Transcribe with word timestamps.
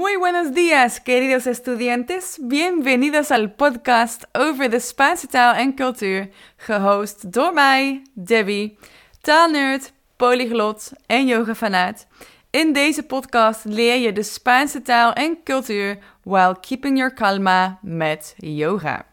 Muy 0.00 0.16
buenos 0.16 0.54
días, 0.54 0.98
queridos 0.98 1.46
estudiantes. 1.46 2.38
Bienvenidos 2.40 3.30
al 3.30 3.50
podcast 3.50 4.24
over 4.32 4.70
de 4.70 4.80
Spaanse 4.80 5.26
taal 5.26 5.54
en 5.54 5.74
cultuur, 5.74 6.30
gehost 6.56 7.32
door 7.32 7.52
mij, 7.52 8.02
Debbie, 8.14 8.78
taalnerd, 9.20 9.92
polyglot 10.16 10.92
en 11.06 11.26
yogafanaat. 11.26 12.06
In 12.50 12.72
deze 12.72 13.02
podcast 13.02 13.64
leer 13.64 13.96
je 13.96 14.12
de 14.12 14.22
Spaanse 14.22 14.82
taal 14.82 15.12
en 15.12 15.42
cultuur 15.44 15.98
while 16.22 16.56
keeping 16.60 16.96
your 16.96 17.14
calma 17.14 17.78
met 17.82 18.34
yoga. 18.36 19.09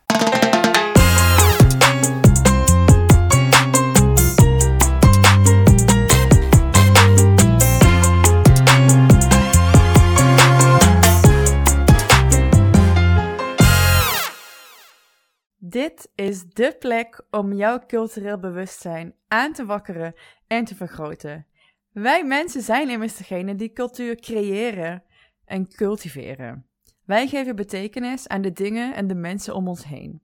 Dit 15.70 16.12
is 16.16 16.46
de 16.46 16.76
plek 16.80 17.26
om 17.32 17.54
jouw 17.54 17.80
cultureel 17.88 18.40
bewustzijn 18.40 19.14
aan 19.28 19.54
te 19.54 19.66
wakkeren 19.66 20.14
en 20.48 20.66
te 20.66 20.76
vergroten. 20.76 21.46
Wij 21.92 22.26
mensen 22.26 22.62
zijn 22.62 22.90
immers 22.90 23.18
degene 23.18 23.56
die 23.56 23.74
cultuur 23.74 24.16
creëren 24.16 25.04
en 25.46 25.68
cultiveren. 25.68 26.66
Wij 27.06 27.28
geven 27.28 27.56
betekenis 27.56 28.28
aan 28.28 28.42
de 28.42 28.52
dingen 28.52 28.96
en 28.96 29.08
de 29.08 29.16
mensen 29.16 29.56
om 29.56 29.68
ons 29.68 29.86
heen. 29.86 30.22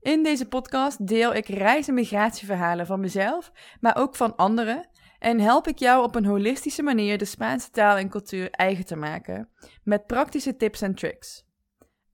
In 0.00 0.22
deze 0.22 0.48
podcast 0.48 1.06
deel 1.06 1.34
ik 1.34 1.46
reis- 1.46 1.88
en 1.88 1.94
migratieverhalen 1.94 2.86
van 2.86 3.00
mezelf, 3.00 3.52
maar 3.80 3.96
ook 3.96 4.16
van 4.16 4.36
anderen, 4.36 4.88
en 5.18 5.40
help 5.40 5.68
ik 5.68 5.78
jou 5.78 6.04
op 6.04 6.14
een 6.14 6.26
holistische 6.26 6.82
manier 6.82 7.18
de 7.18 7.24
Spaanse 7.24 7.70
taal 7.70 7.96
en 7.96 8.08
cultuur 8.08 8.50
eigen 8.50 8.86
te 8.86 8.96
maken, 8.96 9.48
met 9.84 10.06
praktische 10.06 10.56
tips 10.56 10.82
en 10.82 10.94
tricks. 10.94 11.48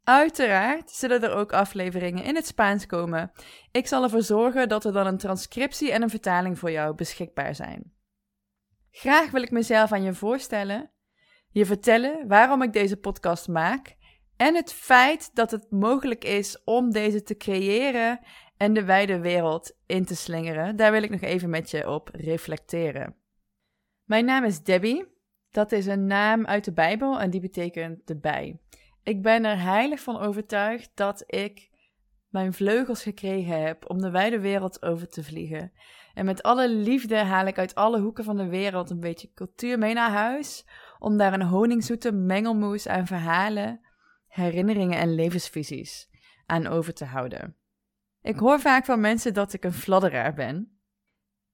Uiteraard 0.08 0.90
zullen 0.90 1.22
er 1.22 1.34
ook 1.34 1.52
afleveringen 1.52 2.24
in 2.24 2.34
het 2.34 2.46
Spaans 2.46 2.86
komen. 2.86 3.32
Ik 3.70 3.86
zal 3.86 4.02
ervoor 4.02 4.22
zorgen 4.22 4.68
dat 4.68 4.84
er 4.84 4.92
dan 4.92 5.06
een 5.06 5.18
transcriptie 5.18 5.92
en 5.92 6.02
een 6.02 6.10
vertaling 6.10 6.58
voor 6.58 6.70
jou 6.70 6.94
beschikbaar 6.94 7.54
zijn. 7.54 7.92
Graag 8.90 9.30
wil 9.30 9.42
ik 9.42 9.50
mezelf 9.50 9.92
aan 9.92 10.02
je 10.02 10.14
voorstellen, 10.14 10.90
je 11.50 11.66
vertellen 11.66 12.28
waarom 12.28 12.62
ik 12.62 12.72
deze 12.72 12.96
podcast 12.96 13.48
maak 13.48 13.96
en 14.36 14.54
het 14.54 14.72
feit 14.72 15.30
dat 15.34 15.50
het 15.50 15.70
mogelijk 15.70 16.24
is 16.24 16.64
om 16.64 16.90
deze 16.90 17.22
te 17.22 17.36
creëren 17.36 18.20
en 18.56 18.72
de 18.72 18.84
wijde 18.84 19.20
wereld 19.20 19.76
in 19.86 20.04
te 20.04 20.16
slingeren. 20.16 20.76
Daar 20.76 20.92
wil 20.92 21.02
ik 21.02 21.10
nog 21.10 21.20
even 21.20 21.50
met 21.50 21.70
je 21.70 21.88
op 21.88 22.08
reflecteren. 22.12 23.16
Mijn 24.04 24.24
naam 24.24 24.44
is 24.44 24.62
Debbie. 24.62 25.14
Dat 25.50 25.72
is 25.72 25.86
een 25.86 26.06
naam 26.06 26.46
uit 26.46 26.64
de 26.64 26.72
Bijbel 26.72 27.20
en 27.20 27.30
die 27.30 27.40
betekent 27.40 28.06
de 28.06 28.16
bij. 28.16 28.60
Ik 29.06 29.22
ben 29.22 29.44
er 29.44 29.62
heilig 29.62 30.00
van 30.00 30.18
overtuigd 30.18 30.90
dat 30.94 31.24
ik 31.26 31.70
mijn 32.28 32.52
vleugels 32.52 33.02
gekregen 33.02 33.62
heb 33.62 33.90
om 33.90 34.00
de 34.00 34.10
wijde 34.10 34.40
wereld 34.40 34.82
over 34.82 35.08
te 35.08 35.24
vliegen. 35.24 35.72
En 36.14 36.24
met 36.24 36.42
alle 36.42 36.68
liefde 36.68 37.16
haal 37.16 37.46
ik 37.46 37.58
uit 37.58 37.74
alle 37.74 38.00
hoeken 38.00 38.24
van 38.24 38.36
de 38.36 38.48
wereld 38.48 38.90
een 38.90 39.00
beetje 39.00 39.32
cultuur 39.34 39.78
mee 39.78 39.94
naar 39.94 40.10
huis, 40.10 40.66
om 40.98 41.16
daar 41.16 41.32
een 41.32 41.42
honingzoete 41.42 42.12
mengelmoes 42.12 42.88
aan 42.88 43.06
verhalen, 43.06 43.80
herinneringen 44.28 44.98
en 44.98 45.14
levensvisies 45.14 46.08
aan 46.46 46.66
over 46.66 46.94
te 46.94 47.04
houden. 47.04 47.56
Ik 48.22 48.36
hoor 48.36 48.60
vaak 48.60 48.84
van 48.84 49.00
mensen 49.00 49.34
dat 49.34 49.52
ik 49.52 49.64
een 49.64 49.72
fladderaar 49.72 50.34
ben. 50.34 50.78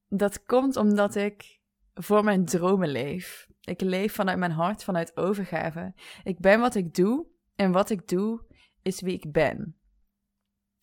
Dat 0.08 0.44
komt 0.44 0.76
omdat 0.76 1.14
ik 1.14 1.60
voor 1.94 2.24
mijn 2.24 2.44
dromen 2.44 2.88
leef. 2.88 3.46
Ik 3.60 3.80
leef 3.80 4.14
vanuit 4.14 4.38
mijn 4.38 4.52
hart, 4.52 4.84
vanuit 4.84 5.16
overgave. 5.16 5.94
Ik 6.24 6.38
ben 6.38 6.60
wat 6.60 6.74
ik 6.74 6.94
doe 6.94 7.30
en 7.62 7.72
wat 7.72 7.90
ik 7.90 8.08
doe 8.08 8.40
is 8.82 9.00
wie 9.00 9.14
ik 9.14 9.32
ben. 9.32 9.76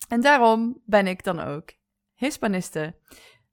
En 0.08 0.20
daarom 0.20 0.82
ben 0.84 1.06
ik 1.06 1.24
dan 1.24 1.40
ook 1.40 1.72
Hispaniste, 2.14 2.94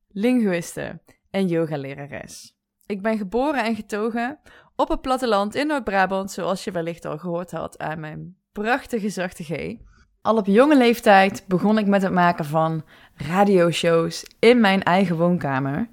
linguiste 0.07 1.01
en 1.29 1.47
yogalerares. 1.47 2.55
Ik 2.85 3.01
ben 3.01 3.17
geboren 3.17 3.63
en 3.63 3.75
getogen 3.75 4.39
op 4.75 4.89
het 4.89 5.01
platteland 5.01 5.55
in 5.55 5.67
Noord-Brabant, 5.67 6.31
zoals 6.31 6.63
je 6.63 6.71
wellicht 6.71 7.05
al 7.05 7.17
gehoord 7.17 7.51
had 7.51 7.77
aan 7.77 7.99
mijn 7.99 8.37
prachtige 8.51 9.09
zachte 9.09 9.43
G. 9.43 9.75
Al 10.21 10.37
op 10.37 10.45
jonge 10.45 10.77
leeftijd 10.77 11.45
begon 11.47 11.77
ik 11.77 11.87
met 11.87 12.01
het 12.01 12.11
maken 12.11 12.45
van 12.45 12.83
radioshows 13.13 14.25
in 14.39 14.59
mijn 14.59 14.83
eigen 14.83 15.17
woonkamer. 15.17 15.89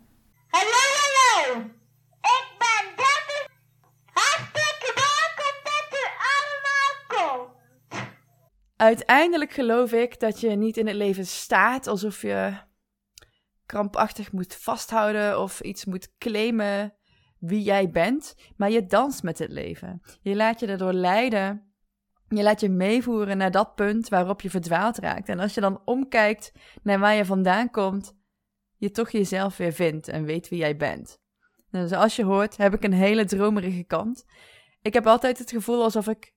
Uiteindelijk 8.76 9.52
geloof 9.52 9.92
ik 9.92 10.20
dat 10.20 10.40
je 10.40 10.50
niet 10.50 10.76
in 10.76 10.86
het 10.86 10.96
leven 10.96 11.26
staat 11.26 11.86
alsof 11.86 12.22
je 12.22 12.52
krampachtig 13.66 14.32
moet 14.32 14.54
vasthouden 14.54 15.40
of 15.40 15.60
iets 15.60 15.84
moet 15.84 16.16
claimen 16.18 16.94
wie 17.38 17.62
jij 17.62 17.90
bent, 17.90 18.34
maar 18.56 18.70
je 18.70 18.86
danst 18.86 19.22
met 19.22 19.38
het 19.38 19.50
leven. 19.50 20.02
Je 20.22 20.36
laat 20.36 20.60
je 20.60 20.66
erdoor 20.66 20.92
leiden. 20.92 21.72
Je 22.28 22.42
laat 22.42 22.60
je 22.60 22.68
meevoeren 22.68 23.36
naar 23.36 23.50
dat 23.50 23.74
punt 23.74 24.08
waarop 24.08 24.40
je 24.40 24.50
verdwaald 24.50 24.98
raakt. 24.98 25.28
En 25.28 25.40
als 25.40 25.54
je 25.54 25.60
dan 25.60 25.82
omkijkt 25.84 26.52
naar 26.82 26.98
waar 26.98 27.14
je 27.14 27.24
vandaan 27.24 27.70
komt, 27.70 28.16
je 28.76 28.90
toch 28.90 29.10
jezelf 29.10 29.56
weer 29.56 29.72
vindt 29.72 30.08
en 30.08 30.24
weet 30.24 30.48
wie 30.48 30.58
jij 30.58 30.76
bent. 30.76 31.18
Nou, 31.70 31.88
zoals 31.88 32.16
je 32.16 32.24
hoort, 32.24 32.56
heb 32.56 32.74
ik 32.74 32.84
een 32.84 32.92
hele 32.92 33.24
dromerige 33.24 33.84
kant. 33.84 34.24
Ik 34.82 34.94
heb 34.94 35.06
altijd 35.06 35.38
het 35.38 35.50
gevoel 35.50 35.82
alsof 35.82 36.08
ik 36.08 36.33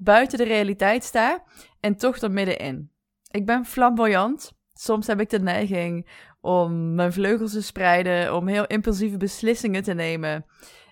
buiten 0.00 0.38
de 0.38 0.44
realiteit 0.44 1.04
sta 1.04 1.42
en 1.80 1.96
toch 1.96 2.16
er 2.16 2.30
middenin. 2.30 2.90
Ik 3.30 3.46
ben 3.46 3.64
flamboyant. 3.64 4.52
Soms 4.72 5.06
heb 5.06 5.20
ik 5.20 5.30
de 5.30 5.40
neiging 5.40 6.08
om 6.40 6.94
mijn 6.94 7.12
vleugels 7.12 7.52
te 7.52 7.62
spreiden, 7.62 8.34
om 8.34 8.46
heel 8.46 8.66
impulsieve 8.66 9.16
beslissingen 9.16 9.82
te 9.82 9.94
nemen 9.94 10.46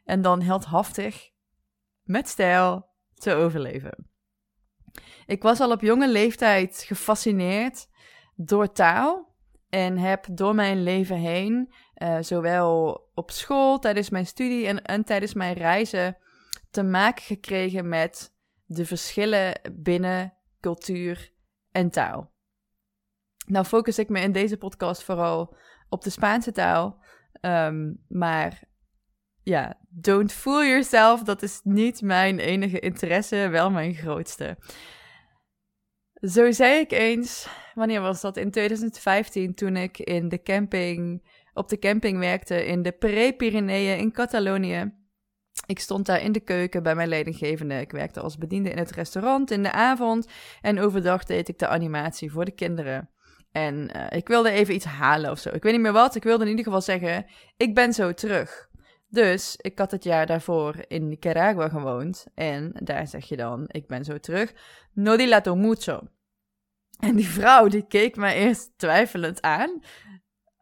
en 0.04 0.22
dan 0.22 0.42
heldhaftig, 0.42 1.30
met 2.02 2.28
stijl, 2.28 2.88
te 3.14 3.34
overleven. 3.34 4.10
Ik 5.26 5.42
was 5.42 5.60
al 5.60 5.70
op 5.70 5.80
jonge 5.80 6.08
leeftijd 6.08 6.82
gefascineerd 6.86 7.88
door 8.34 8.72
taal 8.72 9.34
en 9.68 9.98
heb 9.98 10.26
door 10.30 10.54
mijn 10.54 10.82
leven 10.82 11.16
heen, 11.16 11.72
eh, 11.94 12.16
zowel 12.20 13.00
op 13.14 13.30
school, 13.30 13.78
tijdens 13.78 14.10
mijn 14.10 14.26
studie 14.26 14.66
en, 14.66 14.82
en 14.82 15.04
tijdens 15.04 15.34
mijn 15.34 15.54
reizen, 15.54 16.16
te 16.70 16.82
maken 16.82 17.24
gekregen 17.24 17.88
met 17.88 18.35
de 18.66 18.86
verschillen 18.86 19.60
binnen 19.72 20.34
cultuur 20.60 21.32
en 21.70 21.90
taal. 21.90 22.34
Nou 23.46 23.64
focus 23.64 23.98
ik 23.98 24.08
me 24.08 24.20
in 24.20 24.32
deze 24.32 24.56
podcast 24.56 25.02
vooral 25.02 25.56
op 25.88 26.02
de 26.02 26.10
Spaanse 26.10 26.52
taal. 26.52 27.04
Ehm, 27.40 27.92
maar 28.08 28.62
ja, 29.42 29.78
don't 29.88 30.32
fool 30.32 30.64
yourself. 30.64 31.22
Dat 31.22 31.42
is 31.42 31.60
niet 31.62 32.02
mijn 32.02 32.38
enige 32.38 32.80
interesse, 32.80 33.48
wel 33.48 33.70
mijn 33.70 33.94
grootste. 33.94 34.58
Zo 36.20 36.52
zei 36.52 36.78
ik 36.78 36.92
eens, 36.92 37.48
wanneer 37.74 38.00
was 38.00 38.20
dat? 38.20 38.36
In 38.36 38.50
2015, 38.50 39.54
toen 39.54 39.76
ik 39.76 39.98
in 39.98 40.28
de 40.28 40.42
camping, 40.42 41.28
op 41.54 41.68
de 41.68 41.78
camping 41.78 42.18
werkte 42.18 42.66
in 42.66 42.82
de 42.82 42.92
Pre-Pyreneeën 42.92 43.98
in 43.98 44.12
Catalonië. 44.12 44.94
Ik 45.66 45.78
stond 45.78 46.06
daar 46.06 46.22
in 46.22 46.32
de 46.32 46.40
keuken 46.40 46.82
bij 46.82 46.94
mijn 46.94 47.08
leidinggevende. 47.08 47.80
Ik 47.80 47.90
werkte 47.90 48.20
als 48.20 48.38
bediende 48.38 48.70
in 48.70 48.78
het 48.78 48.90
restaurant 48.90 49.50
in 49.50 49.62
de 49.62 49.72
avond. 49.72 50.26
En 50.60 50.80
overdag 50.80 51.24
deed 51.24 51.48
ik 51.48 51.58
de 51.58 51.68
animatie 51.68 52.32
voor 52.32 52.44
de 52.44 52.54
kinderen. 52.54 53.10
En 53.52 53.90
uh, 53.96 54.06
ik 54.10 54.28
wilde 54.28 54.50
even 54.50 54.74
iets 54.74 54.84
halen 54.84 55.30
of 55.30 55.38
zo. 55.38 55.48
Ik 55.48 55.62
weet 55.62 55.72
niet 55.72 55.82
meer 55.82 55.92
wat. 55.92 56.14
Ik 56.14 56.22
wilde 56.22 56.44
in 56.44 56.50
ieder 56.50 56.64
geval 56.64 56.80
zeggen: 56.80 57.26
ik 57.56 57.74
ben 57.74 57.92
zo 57.92 58.12
terug. 58.12 58.68
Dus 59.08 59.56
ik 59.56 59.78
had 59.78 59.90
het 59.90 60.04
jaar 60.04 60.26
daarvoor 60.26 60.84
in 60.88 61.08
Nicaragua 61.08 61.68
gewoond. 61.68 62.26
En 62.34 62.72
daar 62.82 63.06
zeg 63.06 63.24
je 63.24 63.36
dan: 63.36 63.64
ik 63.66 63.86
ben 63.86 64.04
zo 64.04 64.18
terug. 64.18 64.52
No 64.92 65.16
dilato 65.16 65.54
mucho. 65.54 66.00
En 66.98 67.16
die 67.16 67.28
vrouw 67.28 67.68
die 67.68 67.86
keek 67.86 68.16
me 68.16 68.34
eerst 68.34 68.72
twijfelend 68.76 69.42
aan. 69.42 69.80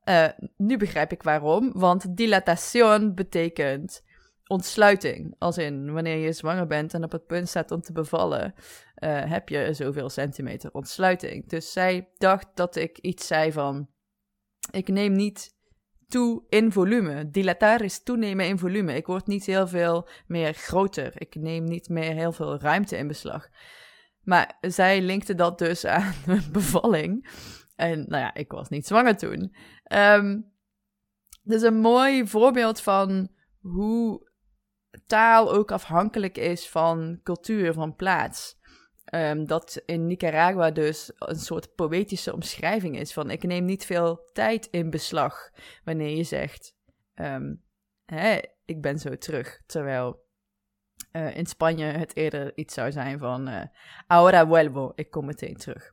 Uh, 0.04 0.28
nu 0.56 0.76
begrijp 0.76 1.12
ik 1.12 1.22
waarom. 1.22 1.72
Want 1.72 2.16
dilatación 2.16 3.14
betekent 3.14 4.02
ontsluiting. 4.46 5.34
Als 5.38 5.58
in 5.58 5.92
wanneer 5.92 6.16
je 6.16 6.32
zwanger 6.32 6.66
bent 6.66 6.94
en 6.94 7.04
op 7.04 7.12
het 7.12 7.26
punt 7.26 7.48
staat 7.48 7.70
om 7.70 7.80
te 7.80 7.92
bevallen, 7.92 8.54
uh, 8.54 9.24
heb 9.24 9.48
je 9.48 9.74
zoveel 9.74 10.08
centimeter 10.08 10.72
ontsluiting. 10.72 11.48
Dus 11.48 11.72
zij 11.72 12.08
dacht 12.18 12.46
dat 12.54 12.76
ik 12.76 12.98
iets 12.98 13.26
zei 13.26 13.52
van: 13.52 13.88
ik 14.70 14.88
neem 14.88 15.12
niet 15.12 15.54
toe 16.08 16.44
in 16.48 16.72
volume. 16.72 17.30
Dilatar 17.30 17.80
is 17.80 18.02
toenemen 18.02 18.46
in 18.46 18.58
volume. 18.58 18.94
Ik 18.94 19.06
word 19.06 19.26
niet 19.26 19.46
heel 19.46 19.66
veel 19.66 20.08
meer 20.26 20.52
groter. 20.52 21.12
Ik 21.20 21.34
neem 21.34 21.64
niet 21.64 21.88
meer 21.88 22.12
heel 22.12 22.32
veel 22.32 22.58
ruimte 22.58 22.96
in 22.96 23.06
beslag. 23.06 23.48
Maar 24.20 24.56
zij 24.60 25.00
linkte 25.00 25.34
dat 25.34 25.58
dus 25.58 25.84
aan 25.96 26.14
bevalling. 26.52 27.28
En 27.76 27.98
nou 28.08 28.22
ja, 28.22 28.34
ik 28.34 28.52
was 28.52 28.68
niet 28.68 28.86
zwanger 28.86 29.16
toen. 29.16 29.54
Um, 29.92 30.52
dus 31.42 31.62
een 31.62 31.78
mooi 31.78 32.26
voorbeeld 32.26 32.80
van 32.80 33.28
hoe 33.60 34.30
taal 35.06 35.52
ook 35.52 35.72
afhankelijk 35.72 36.38
is 36.38 36.68
van 36.68 37.20
cultuur, 37.22 37.72
van 37.72 37.96
plaats. 37.96 38.56
Ehm, 39.04 39.44
dat 39.44 39.82
in 39.86 40.06
Nicaragua 40.06 40.70
dus 40.70 41.12
een 41.18 41.38
soort 41.38 41.74
poëtische 41.74 42.32
omschrijving 42.32 42.98
is 42.98 43.12
van 43.12 43.30
ik 43.30 43.42
neem 43.42 43.64
niet 43.64 43.86
veel 43.86 44.28
tijd 44.32 44.66
in 44.66 44.90
beslag 44.90 45.50
wanneer 45.84 46.16
je 46.16 46.22
zegt 46.22 46.74
ehm, 47.14 47.54
hè, 48.04 48.38
ik 48.64 48.80
ben 48.80 48.98
zo 48.98 49.18
terug. 49.18 49.60
Terwijl 49.66 50.24
uh, 51.12 51.36
in 51.36 51.46
Spanje 51.46 51.84
het 51.84 52.16
eerder 52.16 52.52
iets 52.56 52.74
zou 52.74 52.92
zijn 52.92 53.18
van 53.18 53.48
uh, 53.48 53.62
ahora 54.06 54.46
vuelvo, 54.46 54.92
ik 54.94 55.10
kom 55.10 55.24
meteen 55.24 55.56
terug. 55.56 55.92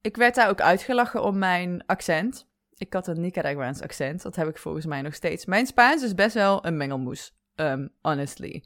Ik 0.00 0.16
werd 0.16 0.34
daar 0.34 0.48
ook 0.48 0.60
uitgelachen 0.60 1.22
om 1.22 1.38
mijn 1.38 1.86
accent. 1.86 2.48
Ik 2.80 2.92
had 2.92 3.06
een 3.06 3.20
Nicaraguaans 3.20 3.82
accent, 3.82 4.22
dat 4.22 4.36
heb 4.36 4.48
ik 4.48 4.58
volgens 4.58 4.86
mij 4.86 5.02
nog 5.02 5.14
steeds. 5.14 5.44
Mijn 5.46 5.66
Spaans 5.66 6.02
is 6.02 6.14
best 6.14 6.34
wel 6.34 6.66
een 6.66 6.76
mengelmoes, 6.76 7.36
um, 7.54 7.90
honestly. 8.00 8.64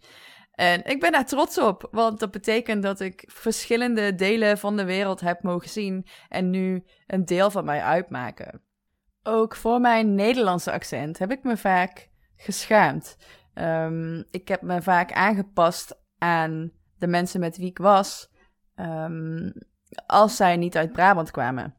En 0.53 0.85
ik 0.85 1.01
ben 1.01 1.13
daar 1.13 1.27
trots 1.27 1.59
op, 1.59 1.89
want 1.91 2.21
dat 2.21 2.31
betekent 2.31 2.83
dat 2.83 3.01
ik 3.01 3.25
verschillende 3.27 4.15
delen 4.15 4.59
van 4.59 4.77
de 4.77 4.85
wereld 4.85 5.21
heb 5.21 5.43
mogen 5.43 5.69
zien 5.69 6.07
en 6.29 6.51
nu 6.51 6.85
een 7.07 7.25
deel 7.25 7.51
van 7.51 7.65
mij 7.65 7.83
uitmaken. 7.83 8.63
Ook 9.23 9.57
voor 9.57 9.81
mijn 9.81 10.15
Nederlandse 10.15 10.73
accent 10.73 11.19
heb 11.19 11.31
ik 11.31 11.43
me 11.43 11.57
vaak 11.57 12.11
geschaamd. 12.37 13.17
Um, 13.55 14.25
ik 14.31 14.49
heb 14.49 14.63
me 14.63 14.83
vaak 14.83 15.13
aangepast 15.13 16.01
aan 16.19 16.73
de 16.99 17.07
mensen 17.07 17.41
met 17.41 17.57
wie 17.57 17.69
ik 17.69 17.79
was, 17.79 18.31
um, 18.77 19.53
als 20.07 20.37
zij 20.37 20.57
niet 20.57 20.77
uit 20.77 20.93
Brabant 20.93 21.31
kwamen. 21.31 21.75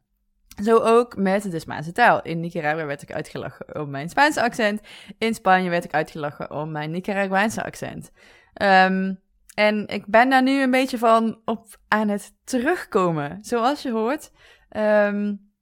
Zo 0.63 0.78
ook 0.78 1.18
met 1.18 1.52
de 1.52 1.60
Spaanse 1.60 1.92
taal. 1.92 2.22
In 2.22 2.40
Nicaragua 2.40 2.86
werd 2.86 3.02
ik 3.02 3.13
uitgelachen 3.13 3.80
om 3.80 3.90
mijn 3.90 4.10
Spaanse 4.10 4.42
accent. 4.42 4.81
In 5.18 5.34
Spanje 5.34 5.69
werd 5.69 5.84
ik 5.84 5.94
uitgelachen 5.94 6.52
om 6.52 6.72
mijn 6.72 6.92
Nicaraguaanse 6.92 7.63
accent. 7.63 8.12
Um, 8.62 9.19
en 9.54 9.88
ik 9.88 10.06
ben 10.06 10.30
daar 10.30 10.44
nu 10.44 10.62
een 10.62 10.72
beetje 10.72 10.98
van 10.98 11.42
op 11.46 11.66
aan 11.88 12.07
het 12.07 12.34
terugkomen. 12.44 13.38
Zoals 13.42 13.81
je 13.81 13.92
hoort. 13.92 14.31
Um, 14.78 15.54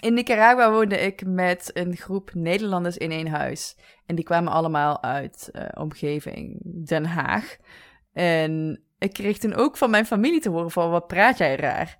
in 0.00 0.14
Nicaragua 0.14 0.70
woonde 0.70 0.98
ik 0.98 1.26
met 1.26 1.70
een 1.74 1.96
groep 1.96 2.30
Nederlanders 2.34 2.96
in 2.96 3.10
één 3.10 3.28
huis. 3.28 3.78
En 4.06 4.14
die 4.14 4.24
kwamen 4.24 4.52
allemaal 4.52 5.02
uit 5.02 5.50
uh, 5.52 5.62
omgeving 5.74 6.60
Den 6.86 7.04
Haag. 7.04 7.56
En 8.12 8.82
ik 8.98 9.12
kreeg 9.12 9.38
toen 9.38 9.54
ook 9.54 9.76
van 9.76 9.90
mijn 9.90 10.06
familie 10.06 10.40
te 10.40 10.50
horen 10.50 10.70
van, 10.70 10.90
wat 10.90 11.06
praat 11.06 11.38
jij 11.38 11.56
raar? 11.56 11.98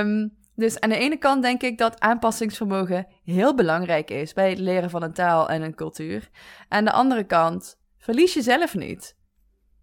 Um, 0.00 0.40
dus 0.54 0.80
aan 0.80 0.90
de 0.90 0.96
ene 0.96 1.16
kant 1.16 1.42
denk 1.42 1.62
ik 1.62 1.78
dat 1.78 2.00
aanpassingsvermogen 2.00 3.06
heel 3.24 3.54
belangrijk 3.54 4.10
is 4.10 4.32
bij 4.32 4.50
het 4.50 4.58
leren 4.58 4.90
van 4.90 5.02
een 5.02 5.12
taal 5.12 5.48
en 5.48 5.62
een 5.62 5.74
cultuur. 5.74 6.30
Aan 6.68 6.84
de 6.84 6.92
andere 6.92 7.24
kant, 7.24 7.80
verlies 7.98 8.34
jezelf 8.34 8.74
niet. 8.74 9.16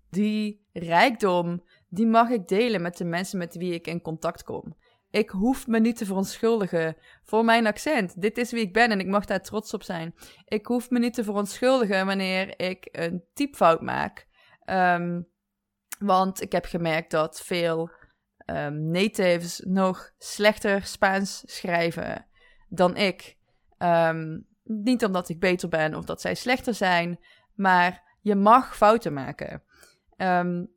Die 0.10 0.68
rijkdom, 0.74 1.64
die 1.88 2.08
mag 2.08 2.30
ik 2.30 2.48
delen 2.48 2.82
met 2.82 2.98
de 2.98 3.06
mensen 3.06 3.38
met 3.38 3.56
wie 3.56 3.74
ik 3.74 3.88
in 3.88 4.02
contact 4.02 4.44
kom. 4.44 4.76
Ik 5.12 5.30
hoef 5.30 5.68
me 5.68 5.80
niet 5.80 5.98
te 5.98 6.06
verontschuldigen 6.06 6.96
voor 7.24 7.46
mijn 7.46 7.68
accent. 7.68 8.22
Dit 8.22 8.38
is 8.38 8.52
wie 8.52 8.62
ik 8.62 8.74
ben 8.74 8.92
en 8.92 9.00
ik 9.00 9.08
mag 9.08 9.26
daar 9.26 9.42
trots 9.42 9.74
op 9.74 9.84
zijn. 9.84 10.16
Ik 10.46 10.66
hoef 10.66 10.90
me 10.90 11.00
niet 11.00 11.14
te 11.14 11.24
verontschuldigen 11.24 12.06
wanneer 12.06 12.60
ik 12.60 12.88
een 12.92 13.24
typfout 13.34 13.82
maak. 13.82 14.28
Um, 14.66 15.28
want 16.00 16.42
ik 16.42 16.52
heb 16.52 16.66
gemerkt 16.66 17.12
dat 17.12 17.42
veel 17.42 17.92
um, 18.50 18.92
natives 18.92 19.60
nog 19.66 20.12
slechter 20.18 20.86
Spaans 20.86 21.44
schrijven 21.46 22.26
dan 22.70 22.96
ik. 22.96 23.38
Um, 23.78 24.48
niet 24.64 25.06
omdat 25.06 25.30
ik 25.30 25.40
beter 25.40 25.70
ben 25.70 25.96
of 25.96 26.06
dat 26.06 26.22
zij 26.22 26.36
slechter 26.36 26.74
zijn, 26.74 27.20
maar 27.56 28.18
je 28.22 28.36
mag 28.36 28.78
fouten 28.78 29.14
maken. 29.14 29.64
Um, 30.18 30.72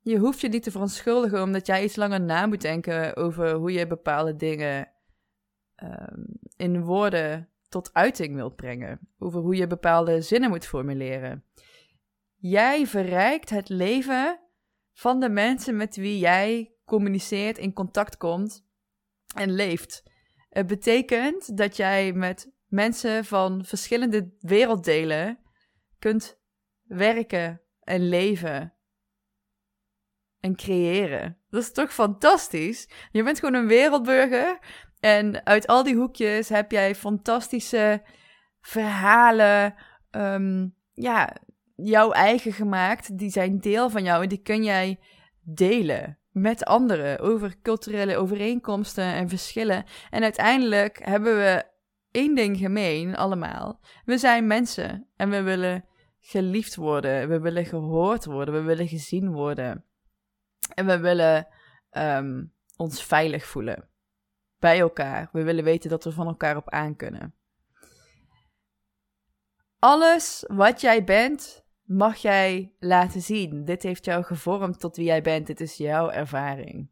je 0.00 0.18
hoeft 0.18 0.40
je 0.40 0.48
niet 0.48 0.62
te 0.62 0.70
verontschuldigen 0.70 1.42
omdat 1.42 1.66
jij 1.66 1.84
iets 1.84 1.96
langer 1.96 2.20
na 2.20 2.46
moet 2.46 2.60
denken 2.60 3.16
over 3.16 3.52
hoe 3.52 3.72
je 3.72 3.86
bepaalde 3.86 4.36
dingen 4.36 4.90
in 6.56 6.82
woorden 6.82 7.48
tot 7.68 7.90
uiting 7.92 8.34
wilt 8.34 8.56
brengen. 8.56 8.98
Over 9.18 9.40
hoe 9.40 9.56
je 9.56 9.66
bepaalde 9.66 10.20
zinnen 10.20 10.50
moet 10.50 10.66
formuleren. 10.66 11.44
Jij 12.36 12.86
verrijkt 12.86 13.50
het 13.50 13.68
leven 13.68 14.40
van 14.92 15.20
de 15.20 15.28
mensen 15.28 15.76
met 15.76 15.96
wie 15.96 16.18
jij 16.18 16.75
communiceert, 16.86 17.58
in 17.58 17.72
contact 17.72 18.16
komt 18.16 18.66
en 19.34 19.54
leeft. 19.54 20.02
Het 20.48 20.66
betekent 20.66 21.56
dat 21.56 21.76
jij 21.76 22.12
met 22.12 22.52
mensen 22.66 23.24
van 23.24 23.64
verschillende 23.64 24.34
werelddelen 24.38 25.38
kunt 25.98 26.38
werken 26.82 27.60
en 27.80 28.08
leven 28.08 28.74
en 30.40 30.56
creëren. 30.56 31.38
Dat 31.50 31.62
is 31.62 31.72
toch 31.72 31.92
fantastisch? 31.92 32.88
Je 33.10 33.22
bent 33.22 33.38
gewoon 33.38 33.54
een 33.54 33.66
wereldburger 33.66 34.58
en 35.00 35.46
uit 35.46 35.66
al 35.66 35.82
die 35.82 35.96
hoekjes 35.96 36.48
heb 36.48 36.70
jij 36.70 36.94
fantastische 36.94 38.02
verhalen, 38.60 39.74
um, 40.10 40.74
ja, 40.92 41.36
jouw 41.74 42.10
eigen 42.10 42.52
gemaakt. 42.52 43.18
Die 43.18 43.30
zijn 43.30 43.58
deel 43.58 43.90
van 43.90 44.02
jou 44.02 44.22
en 44.22 44.28
die 44.28 44.42
kun 44.42 44.64
jij 44.64 45.00
delen 45.40 46.18
met 46.36 46.64
anderen 46.64 47.18
over 47.18 47.60
culturele 47.62 48.16
overeenkomsten 48.16 49.04
en 49.04 49.28
verschillen. 49.28 49.84
En 50.10 50.22
uiteindelijk 50.22 50.98
hebben 51.04 51.36
we 51.36 51.64
één 52.10 52.34
ding 52.34 52.58
gemeen, 52.58 53.16
allemaal. 53.16 53.80
We 54.04 54.18
zijn 54.18 54.46
mensen 54.46 55.08
en 55.16 55.30
we 55.30 55.42
willen 55.42 55.84
geliefd 56.20 56.74
worden, 56.74 57.28
we 57.28 57.40
willen 57.40 57.64
gehoord 57.64 58.24
worden, 58.24 58.54
we 58.54 58.60
willen 58.60 58.88
gezien 58.88 59.32
worden. 59.32 59.84
En 60.74 60.86
we 60.86 60.98
willen 60.98 61.48
um, 61.90 62.52
ons 62.76 63.02
veilig 63.02 63.46
voelen 63.46 63.88
bij 64.58 64.80
elkaar. 64.80 65.28
We 65.32 65.42
willen 65.42 65.64
weten 65.64 65.90
dat 65.90 66.04
we 66.04 66.12
van 66.12 66.26
elkaar 66.26 66.56
op 66.56 66.70
aan 66.70 66.96
kunnen. 66.96 67.34
Alles 69.78 70.44
wat 70.48 70.80
jij 70.80 71.04
bent, 71.04 71.65
mag 71.86 72.16
jij 72.16 72.72
laten 72.78 73.20
zien. 73.20 73.64
Dit 73.64 73.82
heeft 73.82 74.04
jou 74.04 74.24
gevormd 74.24 74.80
tot 74.80 74.96
wie 74.96 75.06
jij 75.06 75.22
bent. 75.22 75.46
Dit 75.46 75.60
is 75.60 75.76
jouw 75.76 76.10
ervaring. 76.10 76.90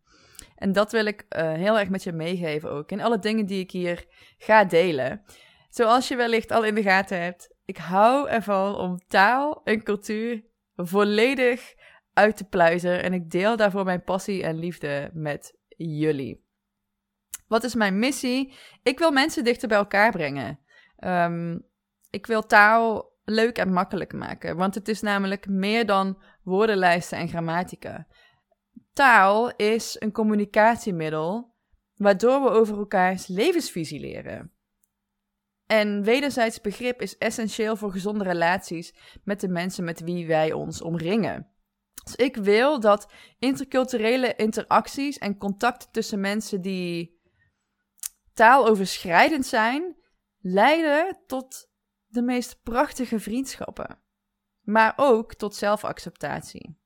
En 0.56 0.72
dat 0.72 0.92
wil 0.92 1.06
ik 1.06 1.26
uh, 1.28 1.52
heel 1.52 1.78
erg 1.78 1.88
met 1.88 2.02
je 2.02 2.12
meegeven 2.12 2.70
ook. 2.70 2.90
In 2.90 3.00
alle 3.00 3.18
dingen 3.18 3.46
die 3.46 3.60
ik 3.60 3.70
hier 3.70 4.06
ga 4.38 4.64
delen. 4.64 5.24
Zoals 5.68 6.08
je 6.08 6.16
wellicht 6.16 6.50
al 6.50 6.64
in 6.64 6.74
de 6.74 6.82
gaten 6.82 7.22
hebt, 7.22 7.54
ik 7.64 7.76
hou 7.76 8.28
ervan 8.28 8.74
om 8.74 8.98
taal 9.06 9.60
en 9.64 9.82
cultuur 9.82 10.44
volledig 10.76 11.74
uit 12.12 12.36
te 12.36 12.44
pluizen. 12.44 13.02
En 13.02 13.12
ik 13.12 13.30
deel 13.30 13.56
daarvoor 13.56 13.84
mijn 13.84 14.04
passie 14.04 14.42
en 14.42 14.58
liefde 14.58 15.10
met 15.12 15.58
jullie. 15.76 16.44
Wat 17.48 17.64
is 17.64 17.74
mijn 17.74 17.98
missie? 17.98 18.54
Ik 18.82 18.98
wil 18.98 19.10
mensen 19.10 19.44
dichter 19.44 19.68
bij 19.68 19.76
elkaar 19.76 20.10
brengen. 20.10 20.58
Um, 20.98 21.66
ik 22.10 22.26
wil 22.26 22.42
taal 22.42 23.13
leuk 23.24 23.58
en 23.58 23.72
makkelijk 23.72 24.12
maken. 24.12 24.56
Want 24.56 24.74
het 24.74 24.88
is 24.88 25.00
namelijk 25.00 25.48
meer 25.48 25.86
dan 25.86 26.22
woordenlijsten 26.42 27.18
en 27.18 27.28
grammatica. 27.28 28.06
Taal 28.92 29.56
is 29.56 29.96
een 29.98 30.12
communicatiemiddel 30.12 31.54
waardoor 31.96 32.42
we 32.42 32.48
over 32.48 32.78
elkaars 32.78 33.26
levensvisie 33.26 34.00
leren. 34.00 34.52
En 35.66 36.02
wederzijds 36.02 36.60
begrip 36.60 37.00
is 37.00 37.18
essentieel 37.18 37.76
voor 37.76 37.92
gezonde 37.92 38.24
relaties 38.24 38.94
met 39.24 39.40
de 39.40 39.48
mensen 39.48 39.84
met 39.84 40.00
wie 40.00 40.26
wij 40.26 40.52
ons 40.52 40.82
omringen. 40.82 41.48
Dus 42.04 42.14
ik 42.16 42.36
wil 42.36 42.80
dat 42.80 43.12
interculturele 43.38 44.34
interacties 44.36 45.18
en 45.18 45.36
contacten 45.36 45.90
tussen 45.90 46.20
mensen 46.20 46.60
die 46.60 47.20
taaloverschrijdend 48.32 49.46
zijn, 49.46 49.96
leiden 50.40 51.18
tot 51.26 51.72
de 52.14 52.22
meest 52.22 52.62
prachtige 52.62 53.20
vriendschappen, 53.20 53.98
maar 54.60 54.92
ook 54.96 55.34
tot 55.34 55.54
zelfacceptatie. 55.54 56.78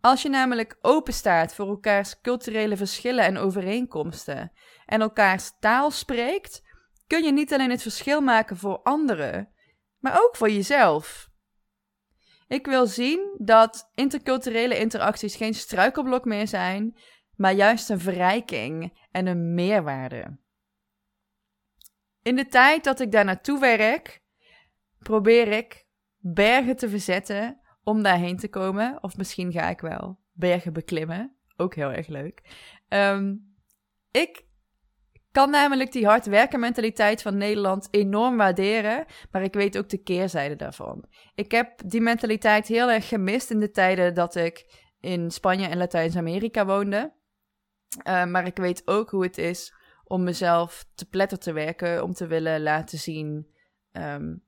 Als 0.00 0.22
je 0.22 0.28
namelijk 0.28 0.78
open 0.80 1.12
staat 1.12 1.54
voor 1.54 1.68
elkaars 1.68 2.20
culturele 2.20 2.76
verschillen 2.76 3.24
en 3.24 3.36
overeenkomsten 3.36 4.52
en 4.84 5.00
elkaars 5.00 5.52
taal 5.60 5.90
spreekt, 5.90 6.62
kun 7.06 7.24
je 7.24 7.32
niet 7.32 7.52
alleen 7.52 7.70
het 7.70 7.82
verschil 7.82 8.20
maken 8.20 8.56
voor 8.56 8.82
anderen, 8.82 9.52
maar 9.98 10.22
ook 10.22 10.36
voor 10.36 10.50
jezelf. 10.50 11.28
Ik 12.48 12.66
wil 12.66 12.86
zien 12.86 13.34
dat 13.38 13.90
interculturele 13.94 14.78
interacties 14.78 15.36
geen 15.36 15.54
struikelblok 15.54 16.24
meer 16.24 16.48
zijn, 16.48 16.98
maar 17.36 17.52
juist 17.52 17.90
een 17.90 18.00
verrijking 18.00 18.98
en 19.10 19.26
een 19.26 19.54
meerwaarde. 19.54 20.38
In 22.22 22.36
de 22.36 22.46
tijd 22.46 22.84
dat 22.84 23.00
ik 23.00 23.12
daar 23.12 23.24
naartoe 23.24 23.60
werk, 23.60 24.24
probeer 25.06 25.48
ik 25.48 25.86
bergen 26.18 26.76
te 26.76 26.88
verzetten 26.88 27.60
om 27.82 28.02
daarheen 28.02 28.36
te 28.36 28.48
komen. 28.48 28.98
Of 29.02 29.16
misschien 29.16 29.52
ga 29.52 29.68
ik 29.68 29.80
wel 29.80 30.18
bergen 30.32 30.72
beklimmen. 30.72 31.36
Ook 31.56 31.74
heel 31.74 31.92
erg 31.92 32.06
leuk. 32.06 32.42
Um, 32.88 33.54
ik 34.10 34.44
kan 35.32 35.50
namelijk 35.50 35.92
die 35.92 36.06
hard 36.06 36.26
werken 36.26 36.60
mentaliteit 36.60 37.22
van 37.22 37.36
Nederland 37.36 37.88
enorm 37.90 38.36
waarderen, 38.36 39.04
maar 39.30 39.42
ik 39.42 39.54
weet 39.54 39.78
ook 39.78 39.88
de 39.88 40.02
keerzijde 40.02 40.56
daarvan. 40.56 41.04
Ik 41.34 41.50
heb 41.50 41.82
die 41.84 42.00
mentaliteit 42.00 42.66
heel 42.66 42.90
erg 42.90 43.08
gemist 43.08 43.50
in 43.50 43.60
de 43.60 43.70
tijden 43.70 44.14
dat 44.14 44.34
ik 44.34 44.84
in 45.00 45.30
Spanje 45.30 45.66
en 45.66 45.78
Latijns-Amerika 45.78 46.66
woonde. 46.66 47.12
Uh, 48.06 48.24
maar 48.24 48.46
ik 48.46 48.56
weet 48.56 48.82
ook 48.84 49.10
hoe 49.10 49.22
het 49.22 49.38
is 49.38 49.74
om 50.04 50.24
mezelf 50.24 50.86
te 50.94 51.08
pletter 51.08 51.38
te 51.38 51.52
werken, 51.52 52.02
om 52.02 52.12
te 52.12 52.26
willen 52.26 52.62
laten 52.62 52.98
zien, 52.98 53.54
um, 53.92 54.45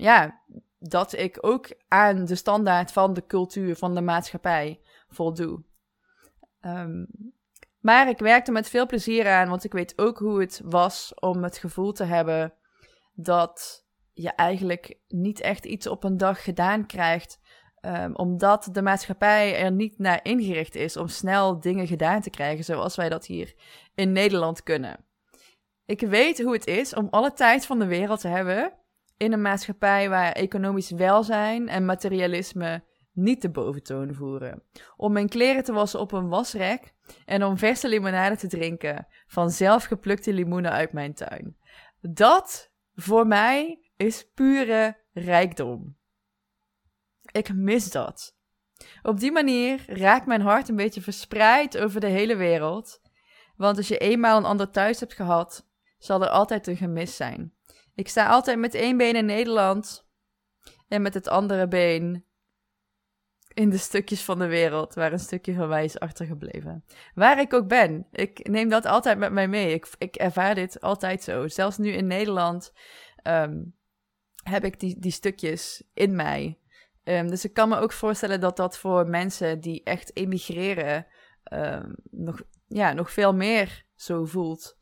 ja, 0.00 0.40
dat 0.78 1.12
ik 1.12 1.38
ook 1.40 1.68
aan 1.88 2.24
de 2.24 2.34
standaard 2.34 2.92
van 2.92 3.14
de 3.14 3.26
cultuur, 3.26 3.76
van 3.76 3.94
de 3.94 4.00
maatschappij 4.00 4.80
voldoe. 5.08 5.62
Um, 6.60 7.06
maar 7.80 8.08
ik 8.08 8.18
werkte 8.18 8.52
met 8.52 8.68
veel 8.68 8.86
plezier 8.86 9.28
aan, 9.28 9.48
want 9.48 9.64
ik 9.64 9.72
weet 9.72 9.98
ook 9.98 10.18
hoe 10.18 10.40
het 10.40 10.60
was 10.64 11.12
om 11.14 11.42
het 11.42 11.58
gevoel 11.58 11.92
te 11.92 12.04
hebben 12.04 12.54
dat 13.12 13.86
je 14.12 14.30
eigenlijk 14.30 14.98
niet 15.08 15.40
echt 15.40 15.64
iets 15.64 15.86
op 15.86 16.04
een 16.04 16.16
dag 16.16 16.44
gedaan 16.44 16.86
krijgt. 16.86 17.40
Um, 17.80 18.16
omdat 18.16 18.68
de 18.72 18.82
maatschappij 18.82 19.58
er 19.58 19.72
niet 19.72 19.98
naar 19.98 20.20
ingericht 20.22 20.74
is 20.74 20.96
om 20.96 21.08
snel 21.08 21.60
dingen 21.60 21.86
gedaan 21.86 22.20
te 22.20 22.30
krijgen 22.30 22.64
zoals 22.64 22.96
wij 22.96 23.08
dat 23.08 23.26
hier 23.26 23.54
in 23.94 24.12
Nederland 24.12 24.62
kunnen. 24.62 25.04
Ik 25.84 26.00
weet 26.00 26.42
hoe 26.42 26.52
het 26.52 26.66
is 26.66 26.94
om 26.94 27.08
alle 27.10 27.32
tijd 27.32 27.66
van 27.66 27.78
de 27.78 27.86
wereld 27.86 28.20
te 28.20 28.28
hebben 28.28 28.72
in 29.20 29.32
een 29.32 29.42
maatschappij 29.42 30.08
waar 30.08 30.32
economisch 30.32 30.90
welzijn 30.90 31.68
en 31.68 31.84
materialisme 31.84 32.84
niet 33.12 33.42
de 33.42 33.50
boventoon 33.50 34.14
voeren. 34.14 34.62
Om 34.96 35.12
mijn 35.12 35.28
kleren 35.28 35.64
te 35.64 35.72
wassen 35.72 36.00
op 36.00 36.12
een 36.12 36.28
wasrek 36.28 36.94
en 37.24 37.44
om 37.44 37.58
verse 37.58 37.88
limonade 37.88 38.36
te 38.36 38.46
drinken 38.46 39.06
van 39.26 39.50
zelfgeplukte 39.50 40.32
limoenen 40.32 40.70
uit 40.70 40.92
mijn 40.92 41.14
tuin. 41.14 41.56
Dat 42.00 42.72
voor 42.94 43.26
mij 43.26 43.90
is 43.96 44.30
pure 44.34 44.96
rijkdom. 45.12 45.96
Ik 47.32 47.54
mis 47.54 47.90
dat. 47.90 48.36
Op 49.02 49.20
die 49.20 49.32
manier 49.32 49.84
raakt 49.86 50.26
mijn 50.26 50.40
hart 50.40 50.68
een 50.68 50.76
beetje 50.76 51.00
verspreid 51.02 51.78
over 51.78 52.00
de 52.00 52.08
hele 52.08 52.36
wereld. 52.36 53.00
Want 53.56 53.76
als 53.76 53.88
je 53.88 53.98
eenmaal 53.98 54.38
een 54.38 54.44
ander 54.44 54.70
thuis 54.70 55.00
hebt 55.00 55.14
gehad, 55.14 55.66
zal 55.98 56.22
er 56.22 56.28
altijd 56.28 56.66
een 56.66 56.76
gemis 56.76 57.16
zijn. 57.16 57.54
Ik 57.94 58.08
sta 58.08 58.28
altijd 58.28 58.58
met 58.58 58.74
één 58.74 58.96
been 58.96 59.16
in 59.16 59.24
Nederland 59.24 60.08
en 60.88 61.02
met 61.02 61.14
het 61.14 61.28
andere 61.28 61.68
been 61.68 62.24
in 63.54 63.70
de 63.70 63.78
stukjes 63.78 64.24
van 64.24 64.38
de 64.38 64.46
wereld 64.46 64.94
waar 64.94 65.12
een 65.12 65.18
stukje 65.18 65.54
van 65.54 65.68
mij 65.68 65.84
is 65.84 65.98
achtergebleven. 65.98 66.84
Waar 67.14 67.40
ik 67.40 67.52
ook 67.52 67.68
ben, 67.68 68.06
ik 68.12 68.48
neem 68.48 68.68
dat 68.68 68.86
altijd 68.86 69.18
met 69.18 69.32
mij 69.32 69.48
mee. 69.48 69.74
Ik, 69.74 69.88
ik 69.98 70.16
ervaar 70.16 70.54
dit 70.54 70.80
altijd 70.80 71.22
zo. 71.22 71.48
Zelfs 71.48 71.78
nu 71.78 71.90
in 71.90 72.06
Nederland 72.06 72.72
ehm, 73.16 73.62
heb 74.42 74.64
ik 74.64 74.80
die, 74.80 74.98
die 74.98 75.12
stukjes 75.12 75.82
in 75.94 76.14
mij. 76.16 76.58
Um, 77.04 77.28
dus 77.28 77.44
ik 77.44 77.52
kan 77.52 77.68
me 77.68 77.78
ook 77.78 77.92
voorstellen 77.92 78.40
dat 78.40 78.56
dat 78.56 78.78
voor 78.78 79.08
mensen 79.08 79.60
die 79.60 79.82
echt 79.84 80.16
emigreren 80.16 81.06
um, 81.52 81.94
nog, 82.10 82.42
ja, 82.66 82.92
nog 82.92 83.10
veel 83.10 83.34
meer 83.34 83.84
zo 83.94 84.24
voelt. 84.24 84.78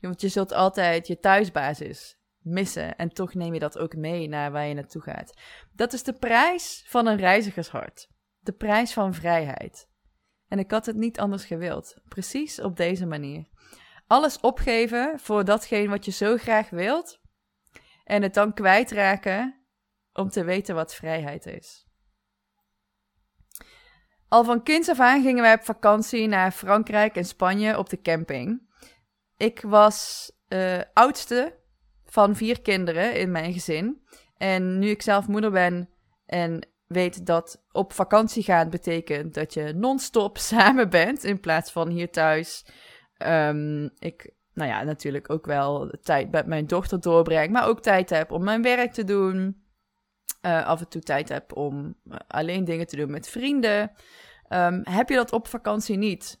Want 0.00 0.20
je 0.20 0.28
zult 0.28 0.52
altijd 0.52 1.06
je 1.06 1.18
thuisbasis 1.18 2.19
missen 2.42 2.96
en 2.96 3.08
toch 3.08 3.34
neem 3.34 3.54
je 3.54 3.60
dat 3.60 3.78
ook 3.78 3.96
mee 3.96 4.28
naar 4.28 4.52
waar 4.52 4.66
je 4.66 4.74
naartoe 4.74 5.02
gaat. 5.02 5.34
Dat 5.72 5.92
is 5.92 6.02
de 6.02 6.12
prijs 6.12 6.84
van 6.86 7.06
een 7.06 7.16
reizigershart. 7.16 8.08
De 8.38 8.52
prijs 8.52 8.92
van 8.92 9.14
vrijheid. 9.14 9.88
En 10.48 10.58
ik 10.58 10.70
had 10.70 10.86
het 10.86 10.96
niet 10.96 11.18
anders 11.18 11.44
gewild. 11.44 11.96
Precies 12.08 12.60
op 12.60 12.76
deze 12.76 13.06
manier. 13.06 13.48
Alles 14.06 14.40
opgeven 14.40 15.18
voor 15.20 15.44
datgene 15.44 15.88
wat 15.88 16.04
je 16.04 16.10
zo 16.10 16.36
graag 16.36 16.70
wilt. 16.70 17.20
En 18.04 18.22
het 18.22 18.34
dan 18.34 18.54
kwijtraken 18.54 19.64
om 20.12 20.28
te 20.28 20.44
weten 20.44 20.74
wat 20.74 20.94
vrijheid 20.94 21.46
is. 21.46 21.88
Al 24.28 24.44
van 24.44 24.62
kinds 24.62 24.88
af 24.88 25.00
aan 25.00 25.22
gingen 25.22 25.42
wij 25.42 25.54
op 25.54 25.64
vakantie 25.64 26.26
naar 26.26 26.50
Frankrijk 26.50 27.16
en 27.16 27.24
Spanje 27.24 27.78
op 27.78 27.88
de 27.88 28.00
camping. 28.00 28.68
Ik 29.36 29.60
was 29.60 30.30
uh, 30.48 30.80
oudste 30.92 31.59
van 32.10 32.36
vier 32.36 32.60
kinderen 32.60 33.14
in 33.14 33.30
mijn 33.30 33.52
gezin. 33.52 34.02
En 34.36 34.78
nu 34.78 34.88
ik 34.88 35.02
zelf 35.02 35.28
moeder 35.28 35.50
ben 35.50 35.88
en 36.26 36.68
weet 36.86 37.26
dat 37.26 37.64
op 37.72 37.92
vakantie 37.92 38.42
gaan 38.42 38.70
betekent 38.70 39.34
dat 39.34 39.54
je 39.54 39.72
non-stop 39.72 40.38
samen 40.52 40.90
bent 40.90 41.24
in 41.24 41.40
plaats 41.40 41.72
van 41.72 41.88
hier 41.88 42.10
thuis. 42.10 42.66
Um, 43.26 43.90
ik, 43.98 44.34
nou 44.54 44.70
ja, 44.70 44.82
natuurlijk 44.82 45.30
ook 45.30 45.46
wel 45.46 45.94
tijd 46.02 46.30
met 46.30 46.46
mijn 46.46 46.66
dochter 46.66 47.00
doorbreng, 47.00 47.52
maar 47.52 47.68
ook 47.68 47.82
tijd 47.82 48.10
heb 48.10 48.30
om 48.30 48.44
mijn 48.44 48.62
werk 48.62 48.92
te 48.92 49.04
doen. 49.04 49.62
Uh, 50.46 50.66
af 50.66 50.80
en 50.80 50.88
toe 50.88 51.02
tijd 51.02 51.28
heb 51.28 51.56
om 51.56 51.94
uh, 52.04 52.16
alleen 52.26 52.64
dingen 52.64 52.86
te 52.86 52.96
doen 52.96 53.10
met 53.10 53.28
vrienden. 53.28 53.92
Um, 54.48 54.80
heb 54.82 55.08
je 55.08 55.14
dat 55.14 55.32
op 55.32 55.46
vakantie 55.46 55.96
niet? 55.96 56.39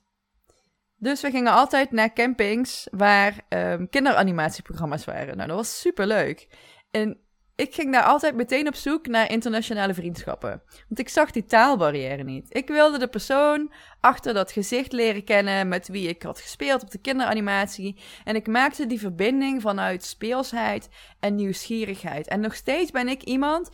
Dus 1.02 1.20
we 1.20 1.30
gingen 1.30 1.52
altijd 1.52 1.90
naar 1.90 2.12
campings 2.12 2.86
waar 2.90 3.40
um, 3.48 3.88
kinderanimatieprogramma's 3.88 5.04
waren. 5.04 5.36
Nou, 5.36 5.48
dat 5.48 5.56
was 5.56 5.80
super 5.80 6.06
leuk. 6.06 6.48
En 6.90 7.18
ik 7.60 7.74
ging 7.74 7.92
daar 7.92 8.02
altijd 8.02 8.34
meteen 8.34 8.68
op 8.68 8.74
zoek 8.74 9.06
naar 9.06 9.30
internationale 9.30 9.94
vriendschappen. 9.94 10.62
Want 10.88 10.98
ik 10.98 11.08
zag 11.08 11.30
die 11.30 11.44
taalbarrière 11.44 12.22
niet. 12.22 12.46
Ik 12.48 12.68
wilde 12.68 12.98
de 12.98 13.08
persoon 13.08 13.72
achter 14.00 14.34
dat 14.34 14.52
gezicht 14.52 14.92
leren 14.92 15.24
kennen 15.24 15.68
met 15.68 15.88
wie 15.88 16.08
ik 16.08 16.22
had 16.22 16.40
gespeeld 16.40 16.82
op 16.82 16.90
de 16.90 16.98
kinderanimatie. 16.98 17.96
En 18.24 18.34
ik 18.34 18.46
maakte 18.46 18.86
die 18.86 19.00
verbinding 19.00 19.62
vanuit 19.62 20.04
speelsheid 20.04 20.88
en 21.20 21.34
nieuwsgierigheid. 21.34 22.28
En 22.28 22.40
nog 22.40 22.54
steeds 22.54 22.90
ben 22.90 23.08
ik 23.08 23.22
iemand. 23.22 23.70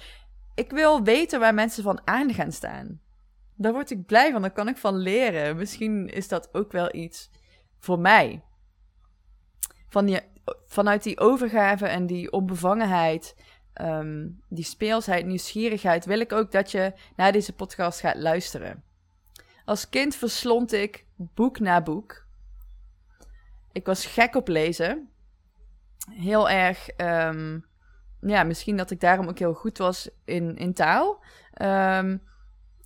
Ik 0.55 0.71
wil 0.71 1.03
weten 1.03 1.41
waar 1.41 1.55
mensen 1.55 1.83
van 1.83 2.01
aan 2.05 2.35
gaan 2.35 2.53
staan. 2.53 3.01
Daar 3.57 3.73
word 3.73 3.91
ik 3.91 4.07
blij 4.07 4.33
van, 4.33 4.41
daar 4.41 4.51
kan 4.51 4.69
ik 4.69 4.77
van 4.77 4.97
leren. 4.97 5.57
Misschien 5.57 6.09
is 6.09 6.29
dat 6.29 6.55
ook 6.55 6.73
wel 6.73 6.95
iets 6.95 7.31
voor 7.79 7.99
mij. 7.99 8.43
Van 9.89 10.07
die, 10.07 10.21
vanuit 10.67 11.03
die 11.03 11.21
overgave 11.21 11.87
en 11.87 12.07
die 12.07 12.33
onbevangenheid 12.33 13.35
um, 13.81 14.43
die 14.49 14.65
speelsheid, 14.65 15.27
nieuwsgierigheid, 15.27 16.05
wil 16.05 16.21
ik 16.21 16.33
ook 16.33 16.53
dat 16.53 16.71
je 16.71 16.93
naar 17.17 17.33
deze 17.33 17.53
podcast 17.53 18.01
gaat 18.01 18.17
luisteren. 18.17 18.85
Als 19.65 19.89
kind 19.89 20.15
verslond 20.15 20.73
ik 20.73 21.07
boek 21.17 21.59
na 21.59 21.83
boek. 21.83 22.27
Ik 23.73 23.87
was 23.87 24.07
gek 24.07 24.35
op 24.35 24.49
lezen. 24.49 25.09
Heel 26.11 26.51
erg, 26.51 26.89
um, 26.97 27.67
ja, 28.21 28.43
misschien 28.43 28.77
dat 28.77 28.91
ik 28.91 29.01
daarom 29.01 29.29
ook 29.29 29.39
heel 29.39 29.55
goed 29.55 29.79
was 29.79 30.11
in, 30.25 30.57
in 30.57 30.75
taal. 30.75 31.25
Um, 31.63 32.23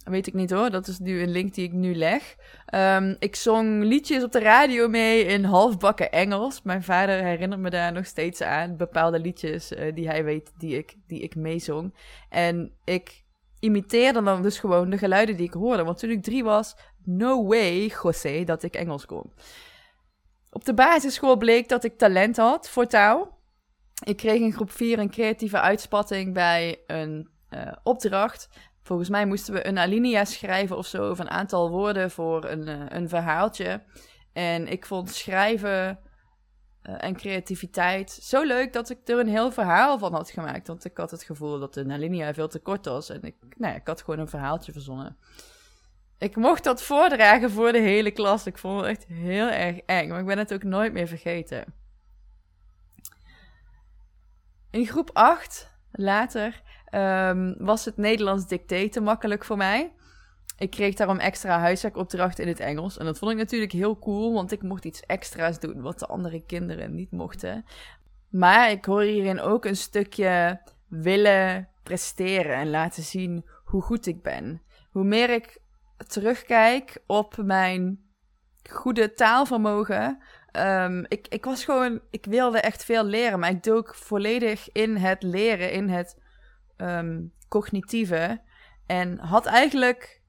Weet 0.04 0.26
ik 0.26 0.34
niet 0.34 0.50
hoor, 0.50 0.70
dat 0.70 0.86
is 0.86 0.98
nu 0.98 1.22
een 1.22 1.30
link 1.30 1.54
die 1.54 1.64
ik 1.64 1.72
nu 1.72 1.94
leg. 1.94 2.36
Um, 2.74 3.16
ik 3.18 3.36
zong 3.36 3.82
liedjes 3.82 4.22
op 4.22 4.32
de 4.32 4.38
radio 4.38 4.88
mee 4.88 5.24
in 5.24 5.44
halfbakken 5.44 6.12
Engels. 6.12 6.62
Mijn 6.62 6.82
vader 6.82 7.22
herinnert 7.22 7.60
me 7.60 7.70
daar 7.70 7.92
nog 7.92 8.06
steeds 8.06 8.40
aan. 8.42 8.76
Bepaalde 8.76 9.18
liedjes 9.18 9.72
uh, 9.72 9.94
die 9.94 10.08
hij 10.08 10.24
weet 10.24 10.52
die 10.58 10.76
ik, 10.76 10.94
die 11.06 11.20
ik 11.20 11.34
meezong. 11.34 11.94
En 12.28 12.72
ik 12.84 13.24
imiteerde 13.58 14.22
dan 14.22 14.42
dus 14.42 14.58
gewoon 14.58 14.90
de 14.90 14.98
geluiden 14.98 15.36
die 15.36 15.46
ik 15.46 15.52
hoorde. 15.52 15.84
Want 15.84 15.98
toen 15.98 16.10
ik 16.10 16.22
drie 16.22 16.44
was, 16.44 16.76
no 17.04 17.46
way, 17.46 17.92
José, 18.02 18.44
dat 18.44 18.62
ik 18.62 18.74
Engels 18.74 19.06
kon. 19.06 19.32
Op 20.50 20.64
de 20.64 20.74
basisschool 20.74 21.36
bleek 21.36 21.68
dat 21.68 21.84
ik 21.84 21.98
talent 21.98 22.36
had 22.36 22.68
voor 22.68 22.86
taal. 22.86 23.38
Ik 24.04 24.16
kreeg 24.16 24.40
in 24.40 24.52
groep 24.52 24.70
4 24.70 24.98
een 24.98 25.10
creatieve 25.10 25.60
uitspatting 25.60 26.34
bij 26.34 26.80
een 26.86 27.28
uh, 27.50 27.72
opdracht 27.82 28.48
Volgens 28.90 29.10
mij 29.10 29.26
moesten 29.26 29.54
we 29.54 29.66
een 29.66 29.78
alinea 29.78 30.24
schrijven 30.24 30.76
of 30.76 30.86
zo, 30.86 31.10
of 31.10 31.18
een 31.18 31.30
aantal 31.30 31.70
woorden 31.70 32.10
voor 32.10 32.44
een, 32.44 32.68
uh, 32.68 32.84
een 32.88 33.08
verhaaltje. 33.08 33.82
En 34.32 34.68
ik 34.68 34.86
vond 34.86 35.10
schrijven 35.10 35.98
uh, 36.82 37.04
en 37.04 37.16
creativiteit 37.16 38.10
zo 38.10 38.42
leuk 38.42 38.72
dat 38.72 38.90
ik 38.90 39.08
er 39.08 39.18
een 39.18 39.28
heel 39.28 39.52
verhaal 39.52 39.98
van 39.98 40.12
had 40.12 40.30
gemaakt. 40.30 40.66
Want 40.66 40.84
ik 40.84 40.96
had 40.96 41.10
het 41.10 41.22
gevoel 41.22 41.58
dat 41.58 41.74
de 41.74 41.84
alinea 41.88 42.34
veel 42.34 42.48
te 42.48 42.58
kort 42.58 42.86
was. 42.86 43.10
En 43.10 43.22
ik, 43.22 43.34
nou 43.56 43.72
ja, 43.72 43.78
ik 43.78 43.86
had 43.86 44.02
gewoon 44.02 44.20
een 44.20 44.28
verhaaltje 44.28 44.72
verzonnen. 44.72 45.16
Ik 46.18 46.36
mocht 46.36 46.64
dat 46.64 46.82
voordragen 46.82 47.50
voor 47.50 47.72
de 47.72 47.78
hele 47.78 48.10
klas. 48.10 48.46
Ik 48.46 48.58
vond 48.58 48.80
het 48.80 48.88
echt 48.88 49.06
heel 49.06 49.48
erg 49.48 49.76
eng, 49.76 50.08
maar 50.08 50.20
ik 50.20 50.26
ben 50.26 50.38
het 50.38 50.52
ook 50.52 50.62
nooit 50.62 50.92
meer 50.92 51.08
vergeten. 51.08 51.64
In 54.70 54.86
groep 54.86 55.10
8, 55.12 55.69
later, 55.92 56.62
um, 56.94 57.54
was 57.58 57.84
het 57.84 57.96
Nederlands 57.96 58.46
dicté 58.46 58.88
te 58.88 59.00
makkelijk 59.00 59.44
voor 59.44 59.56
mij. 59.56 59.92
Ik 60.58 60.70
kreeg 60.70 60.94
daarom 60.94 61.18
extra 61.18 61.58
huiswerkopdrachten 61.58 62.44
in 62.44 62.50
het 62.50 62.60
Engels. 62.60 62.98
En 62.98 63.04
dat 63.04 63.18
vond 63.18 63.30
ik 63.30 63.36
natuurlijk 63.36 63.72
heel 63.72 63.98
cool, 63.98 64.32
want 64.32 64.52
ik 64.52 64.62
mocht 64.62 64.84
iets 64.84 65.00
extra's 65.00 65.58
doen 65.58 65.80
wat 65.80 65.98
de 65.98 66.06
andere 66.06 66.44
kinderen 66.46 66.94
niet 66.94 67.10
mochten. 67.10 67.64
Maar 68.30 68.70
ik 68.70 68.84
hoor 68.84 69.02
hierin 69.02 69.40
ook 69.40 69.64
een 69.64 69.76
stukje 69.76 70.60
willen 70.88 71.68
presteren 71.82 72.54
en 72.54 72.70
laten 72.70 73.02
zien 73.02 73.44
hoe 73.64 73.82
goed 73.82 74.06
ik 74.06 74.22
ben. 74.22 74.62
Hoe 74.90 75.04
meer 75.04 75.30
ik 75.30 75.60
terugkijk 76.06 77.02
op 77.06 77.36
mijn 77.36 78.10
goede 78.70 79.12
taalvermogen, 79.12 80.22
Ehm, 80.52 81.04
ik, 81.08 81.26
ik 81.28 81.44
was 81.44 81.64
gewoon, 81.64 82.00
ik 82.10 82.24
wilde 82.24 82.60
echt 82.60 82.84
veel 82.84 83.04
leren, 83.04 83.38
maar 83.38 83.50
ik 83.50 83.62
dook 83.62 83.94
volledig 83.94 84.72
in 84.72 84.96
het 84.96 85.22
leren, 85.22 85.72
in 85.72 85.88
het 85.88 86.16
ehm, 86.76 87.20
cognitieve. 87.48 88.40
En 88.86 89.18
had 89.18 89.46
eigenlijk, 89.46 90.22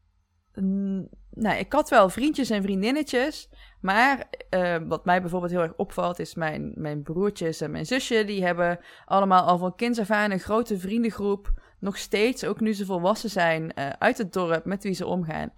nou, 1.34 1.58
ik 1.58 1.74
had 1.74 1.90
wel 1.90 2.10
vriendjes 2.10 2.50
en 2.50 2.64
vriendinnetjes, 2.64 3.50
maar 3.82 4.28
eh, 4.50 4.78
wat 4.88 5.06
mij 5.06 5.22
bijvoorbeeld 5.22 5.52
heel 5.52 5.62
erg 5.62 5.76
opvalt, 5.76 6.20
is 6.20 6.36
mijn, 6.36 6.72
mijn 6.76 7.04
broertjes 7.04 7.62
en 7.62 7.72
mijn 7.72 7.86
zusje, 7.86 8.26
die 8.26 8.46
hebben 8.46 8.80
allemaal 9.06 9.44
al 9.44 9.58
van 9.58 9.76
kinds 9.76 10.00
af 10.00 10.12
aan 10.12 10.32
een 10.32 10.40
grote 10.40 10.80
vriendengroep, 10.80 11.52
nog 11.80 11.98
steeds, 11.98 12.46
ook 12.46 12.60
nu 12.60 12.74
ze 12.74 12.86
volwassen 12.86 13.30
zijn, 13.30 13.74
eh, 13.74 13.90
uit 13.90 14.18
het 14.18 14.34
dorp 14.34 14.66
met 14.66 14.84
wie 14.84 14.94
ze 14.94 15.06
omgaan. 15.06 15.54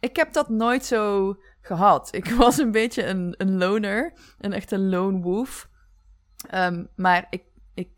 Ik 0.00 0.16
heb 0.16 0.32
dat 0.32 0.48
nooit 0.48 0.84
zo 0.84 1.36
gehad. 1.68 2.08
Ik 2.14 2.30
was 2.44 2.58
een 2.58 2.70
beetje 2.70 3.04
een, 3.04 3.34
een 3.36 3.58
loner, 3.58 4.12
een 4.38 4.52
echte 4.52 4.78
lone 4.78 5.20
wolf. 5.20 5.68
Ehm, 6.50 6.84
maar 6.96 7.26
ik, 7.30 7.42
ik, 7.74 7.88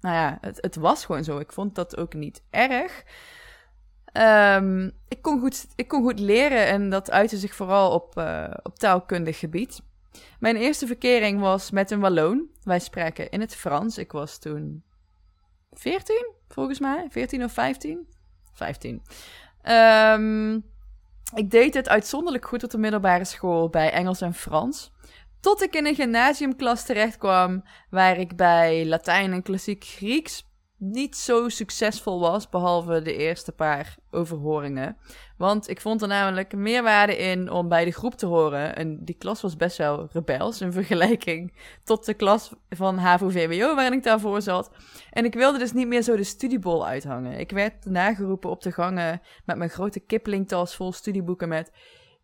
nou 0.00 0.14
ja, 0.14 0.38
het, 0.40 0.58
het 0.60 0.76
was 0.76 1.04
gewoon 1.04 1.24
zo. 1.24 1.38
Ik 1.38 1.52
vond 1.52 1.74
dat 1.74 1.96
ook 1.96 2.14
niet 2.14 2.42
erg. 2.50 3.04
Ehm, 4.12 4.90
ik, 5.08 5.22
kon 5.22 5.40
goed, 5.40 5.66
ik 5.76 5.88
kon 5.88 6.02
goed 6.02 6.18
leren 6.18 6.66
en 6.66 6.90
dat 6.90 7.10
uitte 7.10 7.38
zich 7.38 7.54
vooral 7.54 7.92
op, 7.92 8.18
uh, 8.18 8.50
op 8.62 8.78
taalkundig 8.78 9.38
gebied. 9.38 9.80
Mijn 10.38 10.56
eerste 10.56 10.86
verkering 10.86 11.40
was 11.40 11.70
met 11.70 11.90
een 11.90 12.00
Walloon. 12.00 12.48
Wij 12.62 12.78
spraken 12.78 13.30
in 13.30 13.40
het 13.40 13.56
Frans. 13.56 13.98
Ik 13.98 14.12
was 14.12 14.38
toen 14.38 14.82
14, 15.72 16.32
volgens 16.48 16.80
mij. 16.80 17.06
14 17.10 17.44
of 17.44 17.52
15? 17.52 18.08
15. 18.52 19.02
Um, 19.62 20.64
ik 21.34 21.50
deed 21.50 21.74
het 21.74 21.88
uitzonderlijk 21.88 22.46
goed 22.46 22.64
op 22.64 22.70
de 22.70 22.78
middelbare 22.78 23.24
school 23.24 23.68
bij 23.68 23.92
Engels 23.92 24.20
en 24.20 24.34
Frans. 24.34 24.92
Tot 25.40 25.62
ik 25.62 25.74
in 25.74 25.86
een 25.86 25.94
gymnasiumklas 25.94 26.84
terecht 26.84 27.18
kwam 27.18 27.64
waar 27.90 28.18
ik 28.18 28.36
bij 28.36 28.86
Latijn 28.86 29.32
en 29.32 29.42
klassiek 29.42 29.84
Grieks 29.84 30.49
niet 30.80 31.16
zo 31.16 31.48
succesvol 31.48 32.20
was, 32.20 32.48
behalve 32.48 33.02
de 33.02 33.16
eerste 33.16 33.52
paar 33.52 33.96
overhoringen. 34.10 34.96
Want 35.36 35.68
ik 35.68 35.80
vond 35.80 36.02
er 36.02 36.08
namelijk 36.08 36.54
meerwaarde 36.54 37.16
in 37.16 37.50
om 37.50 37.68
bij 37.68 37.84
de 37.84 37.90
groep 37.90 38.14
te 38.14 38.26
horen. 38.26 38.76
En 38.76 39.04
die 39.04 39.14
klas 39.14 39.40
was 39.40 39.56
best 39.56 39.76
wel 39.76 40.08
rebels 40.12 40.60
in 40.60 40.72
vergelijking 40.82 41.56
tot 41.84 42.06
de 42.06 42.14
klas 42.14 42.52
van 42.68 42.98
HAVO-VWO 42.98 43.74
waarin 43.74 43.92
ik 43.92 44.02
daarvoor 44.02 44.42
zat. 44.42 44.70
En 45.10 45.24
ik 45.24 45.34
wilde 45.34 45.58
dus 45.58 45.72
niet 45.72 45.86
meer 45.86 46.02
zo 46.02 46.16
de 46.16 46.24
studiebol 46.24 46.86
uithangen. 46.86 47.38
Ik 47.38 47.50
werd 47.50 47.84
nageroepen 47.84 48.50
op 48.50 48.62
de 48.62 48.72
gangen 48.72 49.20
met 49.44 49.56
mijn 49.56 49.70
grote 49.70 50.00
Kipling-tas 50.00 50.76
vol 50.76 50.92
studieboeken 50.92 51.48
met... 51.48 51.72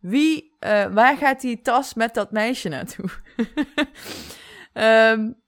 Wie, 0.01 0.57
uh, 0.61 0.85
waar 0.85 1.17
gaat 1.17 1.41
die 1.41 1.61
tas 1.61 1.95
met 1.95 2.15
dat 2.15 2.31
meisje 2.31 2.69
naartoe? 2.69 3.11
um, 5.13 5.37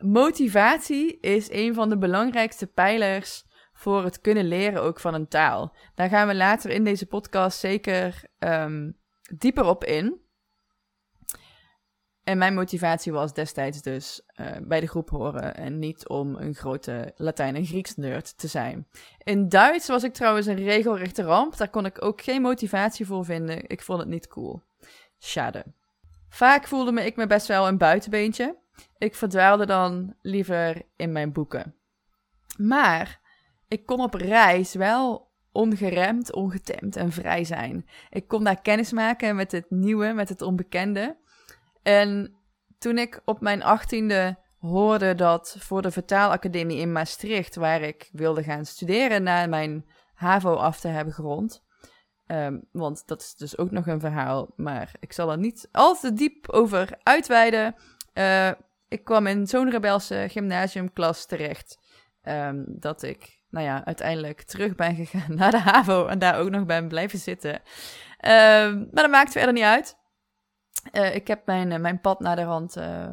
Motivatie 0.00 1.18
is 1.20 1.50
een 1.50 1.74
van 1.74 1.88
de 1.88 1.98
belangrijkste 1.98 2.66
pijlers 2.66 3.44
voor 3.72 4.04
het 4.04 4.20
kunnen 4.20 4.44
leren 4.48 4.82
ook 4.82 5.00
van 5.00 5.14
een 5.14 5.28
taal. 5.28 5.74
Daar 5.94 6.08
gaan 6.08 6.26
we 6.26 6.34
later 6.34 6.70
in 6.70 6.84
deze 6.84 7.06
podcast 7.06 7.58
zeker 7.58 8.22
um, 8.38 8.96
dieper 9.38 9.64
op 9.64 9.84
in. 9.84 10.20
En 12.24 12.38
mijn 12.38 12.54
motivatie 12.54 13.12
was 13.12 13.34
destijds 13.34 13.82
dus 13.82 14.22
uh, 14.40 14.46
bij 14.62 14.80
de 14.80 14.86
groep 14.86 15.10
horen 15.10 15.56
en 15.56 15.78
niet 15.78 16.08
om 16.08 16.34
een 16.34 16.54
grote 16.54 17.12
Latijn- 17.16 17.56
en 17.56 17.66
Grieks 17.66 17.96
nerd 17.96 18.38
te 18.38 18.46
zijn. 18.46 18.88
In 19.22 19.48
Duits 19.48 19.88
was 19.88 20.04
ik 20.04 20.12
trouwens 20.12 20.46
een 20.46 20.64
regelrechte 20.64 21.22
ramp. 21.22 21.56
Daar 21.56 21.70
kon 21.70 21.86
ik 21.86 22.04
ook 22.04 22.22
geen 22.22 22.42
motivatie 22.42 23.06
voor 23.06 23.24
vinden. 23.24 23.68
Ik 23.68 23.82
vond 23.82 23.98
het 23.98 24.08
niet 24.08 24.28
cool. 24.28 24.62
Schade. 25.18 25.64
Vaak 26.28 26.66
voelde 26.66 26.92
me 26.92 27.04
ik 27.04 27.16
me 27.16 27.26
best 27.26 27.46
wel 27.46 27.68
een 27.68 27.78
buitenbeentje. 27.78 28.56
Ik 28.98 29.14
verdwaalde 29.14 29.66
dan 29.66 30.14
liever 30.22 30.82
in 30.96 31.12
mijn 31.12 31.32
boeken. 31.32 31.74
Maar 32.58 33.20
ik 33.68 33.86
kon 33.86 34.00
op 34.00 34.14
reis 34.14 34.74
wel 34.74 35.28
ongeremd, 35.52 36.32
ongetemd 36.32 36.96
en 36.96 37.12
vrij 37.12 37.44
zijn. 37.44 37.88
Ik 38.10 38.28
kon 38.28 38.44
daar 38.44 38.60
kennis 38.60 38.92
maken 38.92 39.36
met 39.36 39.52
het 39.52 39.70
nieuwe, 39.70 40.12
met 40.12 40.28
het 40.28 40.42
onbekende. 40.42 41.16
En 41.82 42.34
toen 42.78 42.98
ik 42.98 43.20
op 43.24 43.40
mijn 43.40 43.62
achttiende 43.62 44.38
hoorde 44.58 45.14
dat 45.14 45.56
voor 45.58 45.82
de 45.82 45.90
vertaalacademie 45.90 46.78
in 46.78 46.92
Maastricht, 46.92 47.56
waar 47.56 47.80
ik 47.80 48.08
wilde 48.12 48.42
gaan 48.42 48.64
studeren 48.64 49.22
na 49.22 49.46
mijn 49.46 49.86
HAVO 50.14 50.54
af 50.54 50.80
te 50.80 50.88
hebben 50.88 51.14
gerond. 51.14 51.62
Um, 52.26 52.64
want 52.72 53.02
dat 53.06 53.20
is 53.20 53.34
dus 53.34 53.58
ook 53.58 53.70
nog 53.70 53.86
een 53.86 54.00
verhaal, 54.00 54.52
maar 54.56 54.94
ik 55.00 55.12
zal 55.12 55.30
er 55.30 55.38
niet 55.38 55.68
al 55.72 55.96
te 55.96 56.12
diep 56.12 56.48
over 56.48 56.98
uitweiden. 57.02 57.74
Uh, 58.14 58.50
ik 58.90 59.04
kwam 59.04 59.26
in 59.26 59.46
zo'n 59.46 59.70
rebelse 59.70 60.26
gymnasiumklas 60.30 61.26
terecht. 61.26 61.78
Um, 62.22 62.64
dat 62.66 63.02
ik, 63.02 63.42
nou 63.48 63.66
ja, 63.66 63.84
uiteindelijk 63.84 64.42
terug 64.42 64.74
ben 64.74 64.94
gegaan 64.94 65.34
naar 65.38 65.50
de 65.50 65.58
HAVO 65.58 66.06
en 66.06 66.18
daar 66.18 66.38
ook 66.38 66.50
nog 66.50 66.64
ben 66.64 66.88
blijven 66.88 67.18
zitten. 67.18 67.54
Um, 67.54 68.88
maar 68.92 69.02
dat 69.02 69.10
maakt 69.10 69.32
verder 69.32 69.52
niet 69.52 69.64
uit. 69.64 69.96
Uh, 70.92 71.14
ik 71.14 71.26
heb 71.26 71.46
mijn, 71.46 71.70
uh, 71.70 71.78
mijn 71.78 72.00
pad 72.00 72.20
naar 72.20 72.36
de 72.36 72.42
rand 72.42 72.76
uh, 72.76 73.12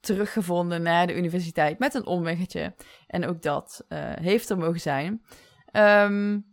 teruggevonden 0.00 0.82
naar 0.82 1.06
de 1.06 1.16
universiteit 1.16 1.78
met 1.78 1.94
een 1.94 2.06
omweggetje. 2.06 2.74
En 3.06 3.26
ook 3.26 3.42
dat 3.42 3.84
heeft 4.20 4.50
er 4.50 4.58
mogen 4.58 4.80
zijn. 4.80 5.24
Um, 5.72 6.52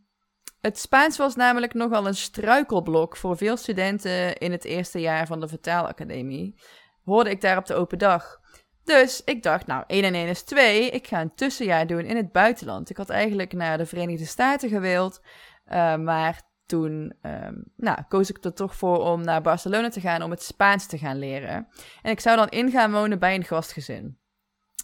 het 0.62 0.80
Spaans 0.80 1.18
was 1.18 1.36
namelijk 1.36 1.74
nogal 1.74 2.08
een 2.08 2.16
struikelblok 2.16 3.18
voor 3.18 3.38
veel 3.38 3.58
studenten 3.58 4.38
in 4.38 4.52
het 4.52 4.66
eerste 4.66 5.00
jaar 5.00 5.28
van 5.28 5.40
de 5.40 5.48
vertaalacademie. 5.48 6.62
Hoorde 7.04 7.30
ik 7.30 7.42
daar 7.42 7.58
op 7.58 7.66
de 7.66 7.74
open 7.74 7.98
dag. 7.98 8.41
Dus 8.84 9.24
ik 9.24 9.44
dacht, 9.44 9.68
nou, 9.68 9.84
1 9.88 10.04
en 10.04 10.14
1 10.14 10.28
is 10.28 10.42
2. 10.42 10.90
Ik 10.90 11.08
ga 11.08 11.22
een 11.22 11.36
tussenjaar 11.36 11.88
doen 11.88 12.06
in 12.06 12.16
het 12.16 12.32
buitenland. 12.32 12.90
Ik 12.90 12.98
had 12.98 13.10
eigenlijk 13.10 13.54
naar 13.54 13.78
de 13.78 13.86
Verenigde 13.86 14.26
Staten 14.26 14.70
gewild. 14.70 15.22
Uh, 15.68 15.96
maar 15.96 16.42
toen 16.66 17.14
um, 17.22 17.64
nou, 17.76 17.98
koos 18.08 18.30
ik 18.30 18.44
er 18.44 18.54
toch 18.54 18.76
voor 18.76 19.00
om 19.00 19.24
naar 19.24 19.42
Barcelona 19.42 19.90
te 19.90 20.00
gaan 20.00 20.22
om 20.22 20.32
het 20.32 20.44
Spaans 20.44 20.86
te 20.86 20.98
gaan 20.98 21.20
leren. 21.20 21.68
En 22.02 22.12
ik 22.12 22.20
zou 22.20 22.38
dan 22.38 22.50
in 22.50 22.72
gaan 22.72 22.92
wonen 22.92 23.20
bij 23.20 23.36
een 23.36 23.44
gastgezin. 23.44 24.20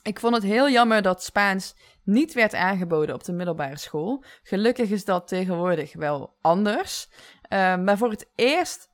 Ik 0.03 0.19
vond 0.19 0.35
het 0.35 0.43
heel 0.43 0.69
jammer 0.69 1.01
dat 1.01 1.23
Spaans 1.23 1.75
niet 2.03 2.33
werd 2.33 2.53
aangeboden 2.53 3.15
op 3.15 3.23
de 3.23 3.33
middelbare 3.33 3.77
school. 3.77 4.23
Gelukkig 4.43 4.89
is 4.89 5.05
dat 5.05 5.27
tegenwoordig 5.27 5.93
wel 5.93 6.35
anders. 6.41 7.09
Uh, 7.09 7.77
maar 7.77 7.97
voor 7.97 8.09
het 8.09 8.31
eerst 8.35 8.89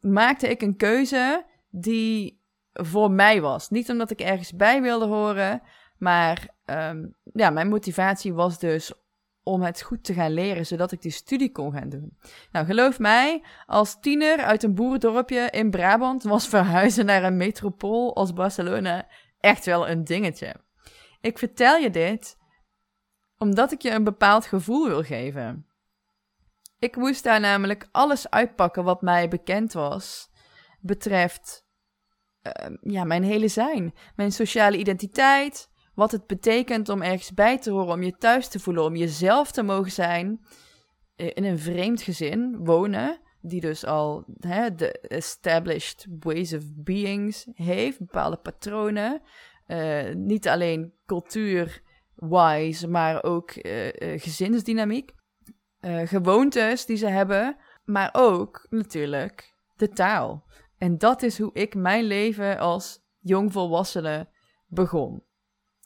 maakte 0.00 0.48
ik 0.48 0.62
een 0.62 0.76
keuze 0.76 1.46
die 1.70 2.37
voor 2.82 3.10
mij 3.10 3.40
was. 3.40 3.70
Niet 3.70 3.90
omdat 3.90 4.10
ik 4.10 4.20
ergens 4.20 4.52
bij 4.52 4.82
wilde 4.82 5.06
horen, 5.06 5.62
maar 5.98 6.48
um, 6.64 7.14
ja, 7.22 7.50
mijn 7.50 7.68
motivatie 7.68 8.34
was 8.34 8.58
dus 8.58 8.92
om 9.42 9.62
het 9.62 9.82
goed 9.82 10.04
te 10.04 10.14
gaan 10.14 10.32
leren, 10.32 10.66
zodat 10.66 10.92
ik 10.92 11.02
die 11.02 11.10
studie 11.10 11.52
kon 11.52 11.72
gaan 11.72 11.88
doen. 11.88 12.18
Nou, 12.52 12.66
geloof 12.66 12.98
mij, 12.98 13.42
als 13.66 14.00
tiener 14.00 14.38
uit 14.38 14.62
een 14.62 14.74
boerendorpje 14.74 15.50
in 15.50 15.70
Brabant 15.70 16.22
was 16.22 16.48
verhuizen 16.48 17.06
naar 17.06 17.24
een 17.24 17.36
metropool 17.36 18.16
als 18.16 18.32
Barcelona 18.32 19.06
echt 19.40 19.64
wel 19.64 19.88
een 19.88 20.04
dingetje. 20.04 20.54
Ik 21.20 21.38
vertel 21.38 21.76
je 21.76 21.90
dit 21.90 22.36
omdat 23.38 23.72
ik 23.72 23.82
je 23.82 23.90
een 23.90 24.04
bepaald 24.04 24.46
gevoel 24.46 24.86
wil 24.88 25.02
geven. 25.02 25.66
Ik 26.78 26.96
moest 26.96 27.24
daar 27.24 27.40
namelijk 27.40 27.88
alles 27.90 28.30
uitpakken 28.30 28.84
wat 28.84 29.02
mij 29.02 29.28
bekend 29.28 29.72
was, 29.72 30.30
betreft 30.80 31.67
uh, 32.48 32.76
ja, 32.80 33.04
mijn 33.04 33.22
hele 33.22 33.48
zijn. 33.48 33.94
Mijn 34.16 34.32
sociale 34.32 34.76
identiteit, 34.76 35.70
wat 35.94 36.12
het 36.12 36.26
betekent 36.26 36.88
om 36.88 37.02
ergens 37.02 37.32
bij 37.34 37.58
te 37.58 37.70
horen, 37.70 37.94
om 37.94 38.02
je 38.02 38.16
thuis 38.16 38.48
te 38.48 38.58
voelen, 38.58 38.84
om 38.84 38.96
jezelf 38.96 39.52
te 39.52 39.62
mogen 39.62 39.92
zijn. 39.92 40.40
Eh, 41.16 41.30
in 41.34 41.44
een 41.44 41.58
vreemd 41.58 42.02
gezin 42.02 42.56
wonen, 42.58 43.20
die 43.40 43.60
dus 43.60 43.84
al 43.84 44.24
hè, 44.38 44.74
de 44.74 44.90
established 44.92 46.06
ways 46.18 46.54
of 46.54 46.62
beings 46.74 47.46
heeft, 47.52 47.98
bepaalde 47.98 48.36
patronen. 48.36 49.22
Uh, 49.66 50.14
niet 50.14 50.48
alleen 50.48 50.92
cultuur-wise, 51.06 52.88
maar 52.88 53.22
ook 53.22 53.54
uh, 53.56 53.88
gezinsdynamiek. 54.20 55.10
gewoontes 56.04 56.86
die 56.86 56.96
ze 56.96 57.06
hebben, 57.06 57.56
maar 57.84 58.10
ook 58.12 58.66
natuurlijk 58.70 59.54
de 59.76 59.88
taal. 59.88 60.44
En 60.78 60.98
dat 60.98 61.22
is 61.22 61.38
hoe 61.38 61.50
ik 61.52 61.74
mijn 61.74 62.04
leven 62.04 62.58
als 62.58 63.00
jongvolwassene 63.18 64.28
begon. 64.66 65.22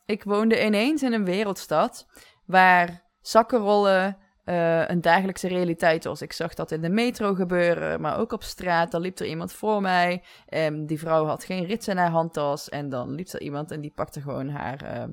Ik 0.06 0.24
woonde 0.24 0.64
ineens 0.64 1.02
in 1.02 1.12
een 1.12 1.24
wereldstad 1.24 2.06
waar 2.44 3.02
zakkenrollen 3.20 4.16
uh, 4.44 4.88
een 4.88 5.00
dagelijkse 5.00 5.48
realiteit 5.48 6.04
was. 6.04 6.22
Ik 6.22 6.32
zag 6.32 6.54
dat 6.54 6.70
in 6.70 6.80
de 6.80 6.88
metro 6.88 7.34
gebeuren, 7.34 8.00
maar 8.00 8.18
ook 8.18 8.32
op 8.32 8.42
straat. 8.42 8.90
Dan 8.90 9.00
liep 9.00 9.18
er 9.18 9.26
iemand 9.26 9.52
voor 9.52 9.80
mij. 9.80 10.22
En 10.46 10.86
die 10.86 10.98
vrouw 10.98 11.24
had 11.24 11.44
geen 11.44 11.64
rits 11.64 11.88
in 11.88 11.96
haar 11.96 12.10
handtas. 12.10 12.68
En 12.68 12.88
dan 12.88 13.14
liep 13.14 13.28
er 13.28 13.40
iemand 13.40 13.70
en 13.70 13.80
die 13.80 13.92
pakte 13.94 14.20
gewoon 14.20 14.48
haar 14.48 14.96
uh, 14.96 15.04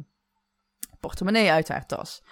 portemonnee 0.99 1.51
uit 1.51 1.67
haar 1.67 1.85
tas. 1.85 2.23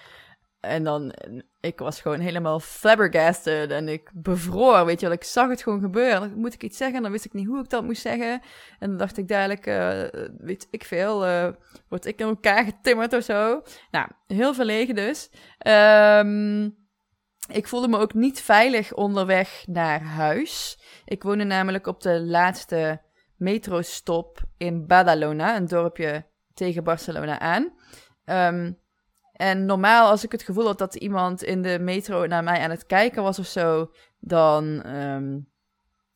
En 0.67 0.84
dan, 0.84 1.13
ik 1.60 1.80
was 1.80 2.01
gewoon 2.01 2.19
helemaal 2.19 2.60
flabbergasted 2.60 3.71
en 3.71 3.88
ik 3.88 4.12
bevroor, 4.13 4.86
weet 4.86 4.99
je 4.99 5.06
wel. 5.06 5.15
Ik 5.15 5.23
zag 5.23 5.49
het 5.49 5.63
gewoon 5.63 5.80
gebeuren. 5.80 6.34
Moet 6.36 6.53
ik 6.53 6.63
iets 6.63 6.77
zeggen, 6.77 7.01
dan 7.01 7.12
wist 7.12 7.25
ik 7.25 7.34
niet 7.34 7.47
hoe 7.47 7.63
ik 7.63 7.69
dat 7.69 7.84
moest 7.84 8.01
zeggen. 8.01 8.41
En 8.80 8.89
dan 8.89 8.97
dacht 8.97 9.17
ik 9.17 9.27
dadelijk, 9.27 9.67
uh, 9.67 10.03
weet 10.38 10.67
ik 10.71 10.84
veel, 10.84 11.27
uh, 11.27 11.47
word 11.89 12.06
ik 12.06 12.19
in 12.19 12.27
elkaar 12.27 12.63
getimmerd 12.63 13.13
of 13.13 13.23
zo. 13.23 13.62
Nou, 13.91 14.08
heel 14.27 14.53
verlegen 14.53 14.95
dus. 14.95 15.30
Um, 15.67 16.86
ik 17.51 17.67
voelde 17.67 17.88
me 17.88 17.97
ook 17.97 18.13
niet 18.13 18.41
veilig 18.41 18.93
onderweg 18.93 19.63
naar 19.67 20.01
huis. 20.01 20.80
Ik 21.06 21.23
woonde 21.23 21.43
namelijk 21.43 21.88
op 21.88 22.01
de 22.01 22.21
laatste 22.21 23.01
metrostop 23.36 24.41
in 24.58 24.88
Badalona, 24.88 25.56
een 25.56 25.67
dorpje 25.67 26.25
tegen 26.53 26.84
Barcelona 26.84 27.39
aan. 27.39 27.73
Um, 28.56 28.77
en 29.38 29.65
normaal, 29.65 30.10
als 30.10 30.23
ik 30.23 30.32
het 30.32 30.43
gevoel 30.43 30.65
had 30.65 30.78
dat 30.78 30.95
iemand 30.95 31.43
in 31.43 31.62
de 31.62 31.80
metro 31.80 32.26
naar 32.26 32.43
mij 32.43 32.60
aan 32.60 32.69
het 32.69 32.86
kijken 32.86 33.23
was 33.23 33.39
of 33.39 33.45
zo, 33.45 33.91
dan 34.19 34.95
um, 34.95 35.47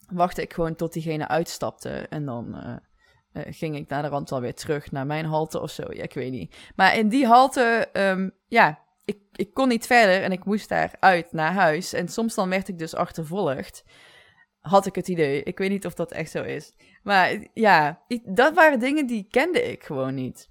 wachtte 0.08 0.42
ik 0.42 0.54
gewoon 0.54 0.76
tot 0.76 0.94
diegene 0.94 1.28
uitstapte. 1.28 1.90
En 1.90 2.26
dan 2.26 2.56
uh, 2.56 2.76
uh, 3.34 3.54
ging 3.54 3.76
ik 3.76 3.90
naar 3.90 4.02
de 4.02 4.08
rand 4.08 4.30
wel 4.30 4.42
weer 4.42 4.56
terug 4.56 4.92
naar 4.92 5.06
mijn 5.06 5.26
halte 5.26 5.62
of 5.62 5.72
zo. 5.72 5.84
Ja, 5.90 6.04
ik 6.04 6.14
weet 6.14 6.32
niet. 6.32 6.56
Maar 6.76 6.98
in 6.98 7.10
die 7.10 7.28
halte, 7.28 7.90
um, 7.94 8.32
ja, 8.48 8.80
ik, 9.06 9.18
ik 9.32 9.54
kon 9.54 9.68
niet 9.68 9.86
verder 9.86 10.24
en 10.24 10.32
ik 10.32 10.46
moest 10.46 10.70
daar 10.70 10.96
uit 11.00 11.32
naar 11.32 11.54
huis. 11.54 11.94
En 11.94 12.08
soms 12.08 12.36
dan 12.36 12.50
werd 12.50 12.68
ik 12.68 12.80
dus 12.80 12.96
achtervolgd. 12.96 13.84
Had 14.60 14.86
ik 14.86 14.96
het 14.96 15.08
idee. 15.08 15.44
Ik 15.44 15.58
weet 15.58 15.70
niet 15.70 15.86
of 15.86 15.94
dat 15.94 16.12
echt 16.12 16.32
zo 16.32 16.44
is. 16.44 16.74
Maar 17.04 17.48
ja, 17.54 18.02
dat 18.24 18.54
waren 18.54 18.80
dingen 18.80 19.08
die 19.08 19.28
kende 19.30 19.72
ik 19.72 19.84
gewoon 19.84 20.14
niet. 20.14 20.50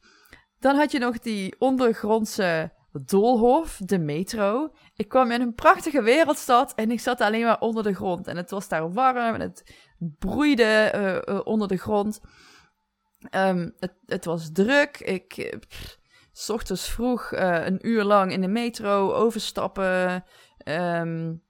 Dan 0.60 0.76
had 0.76 0.92
je 0.92 0.98
nog 0.98 1.18
die 1.18 1.54
ondergrondse 1.58 2.72
doolhof, 2.92 3.80
de 3.84 3.98
metro. 3.98 4.72
Ik 4.94 5.08
kwam 5.08 5.30
in 5.30 5.40
een 5.40 5.54
prachtige 5.54 6.02
wereldstad 6.02 6.74
en 6.74 6.90
ik 6.90 7.00
zat 7.00 7.20
alleen 7.20 7.44
maar 7.44 7.60
onder 7.60 7.82
de 7.82 7.94
grond. 7.94 8.26
En 8.26 8.36
het 8.36 8.50
was 8.50 8.68
daar 8.68 8.92
warm 8.92 9.34
en 9.34 9.40
het 9.40 9.74
broeide 10.18 10.92
uh, 10.94 11.34
uh, 11.34 11.40
onder 11.44 11.68
de 11.68 11.76
grond. 11.76 12.20
Um, 13.30 13.74
het, 13.78 13.94
het, 14.06 14.24
was 14.24 14.52
druk. 14.52 14.98
Ik, 14.98 15.56
pff, 15.68 15.98
s 16.32 16.50
ochtends 16.50 16.90
vroeg 16.90 17.30
een 17.32 17.86
uur 17.86 18.04
lang 18.04 18.32
in 18.32 18.40
de 18.40 18.48
metro 18.48 19.12
overstappen. 19.12 20.24
Um, 20.64 21.42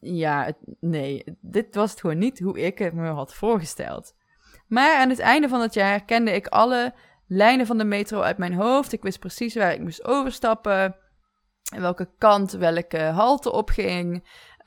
ja, 0.00 0.52
nee, 0.80 1.24
dit 1.40 1.74
was 1.74 1.90
het 1.90 2.00
gewoon 2.00 2.18
niet 2.18 2.38
hoe 2.38 2.60
ik 2.60 2.78
het 2.78 2.92
me 2.92 3.08
had 3.08 3.34
voorgesteld. 3.34 4.14
Maar 4.66 4.96
aan 4.96 5.08
het 5.08 5.18
einde 5.18 5.48
van 5.48 5.60
het 5.60 5.74
jaar 5.74 6.04
kende 6.04 6.30
ik 6.32 6.46
alle 6.46 6.94
lijnen 7.26 7.66
van 7.66 7.78
de 7.78 7.84
metro 7.84 8.20
uit 8.20 8.38
mijn 8.38 8.54
hoofd. 8.54 8.92
Ik 8.92 9.02
wist 9.02 9.18
precies 9.18 9.54
waar 9.54 9.72
ik 9.72 9.80
moest 9.80 10.04
overstappen. 10.04 10.96
En 11.74 11.80
welke 11.80 12.08
kant 12.18 12.52
welke 12.52 12.98
halte 12.98 13.52
opging. 13.52 14.14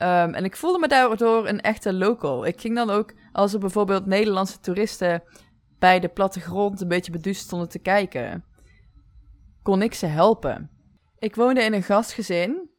Um, 0.02 0.34
en 0.34 0.44
ik 0.44 0.56
voelde 0.56 0.78
me 0.78 0.88
daardoor 0.88 1.48
een 1.48 1.60
echte 1.60 1.92
local. 1.92 2.46
Ik 2.46 2.60
ging 2.60 2.74
dan 2.74 2.90
ook, 2.90 3.14
als 3.32 3.52
er 3.52 3.58
bijvoorbeeld 3.58 4.06
Nederlandse 4.06 4.60
toeristen 4.60 5.22
bij 5.78 6.00
de 6.00 6.08
plattegrond 6.08 6.80
een 6.80 6.88
beetje 6.88 7.12
beduust 7.12 7.42
stonden 7.42 7.68
te 7.68 7.78
kijken, 7.78 8.44
kon 9.62 9.82
ik 9.82 9.94
ze 9.94 10.06
helpen. 10.06 10.70
Ik 11.18 11.34
woonde 11.34 11.62
in 11.62 11.72
een 11.72 11.82
gastgezin, 11.82 12.70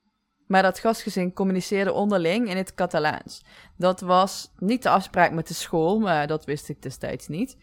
maar 0.48 0.62
dat 0.62 0.80
gastgezin 0.80 1.34
communiceerde 1.34 1.94
onderling 1.94 2.50
in 2.50 2.58
het 2.58 2.74
Catalaans. 2.74 3.46
Dat 3.78 4.02
was 4.02 4.52
niet 4.58 4.84
de 4.84 4.90
afspraak 4.90 5.32
met 5.32 5.48
de 5.48 5.54
school, 5.54 6.00
maar 6.00 6.28
dat 6.28 6.46
wist 6.46 6.70
ik 6.70 6.82
destijds 6.82 7.28
niet. 7.28 7.58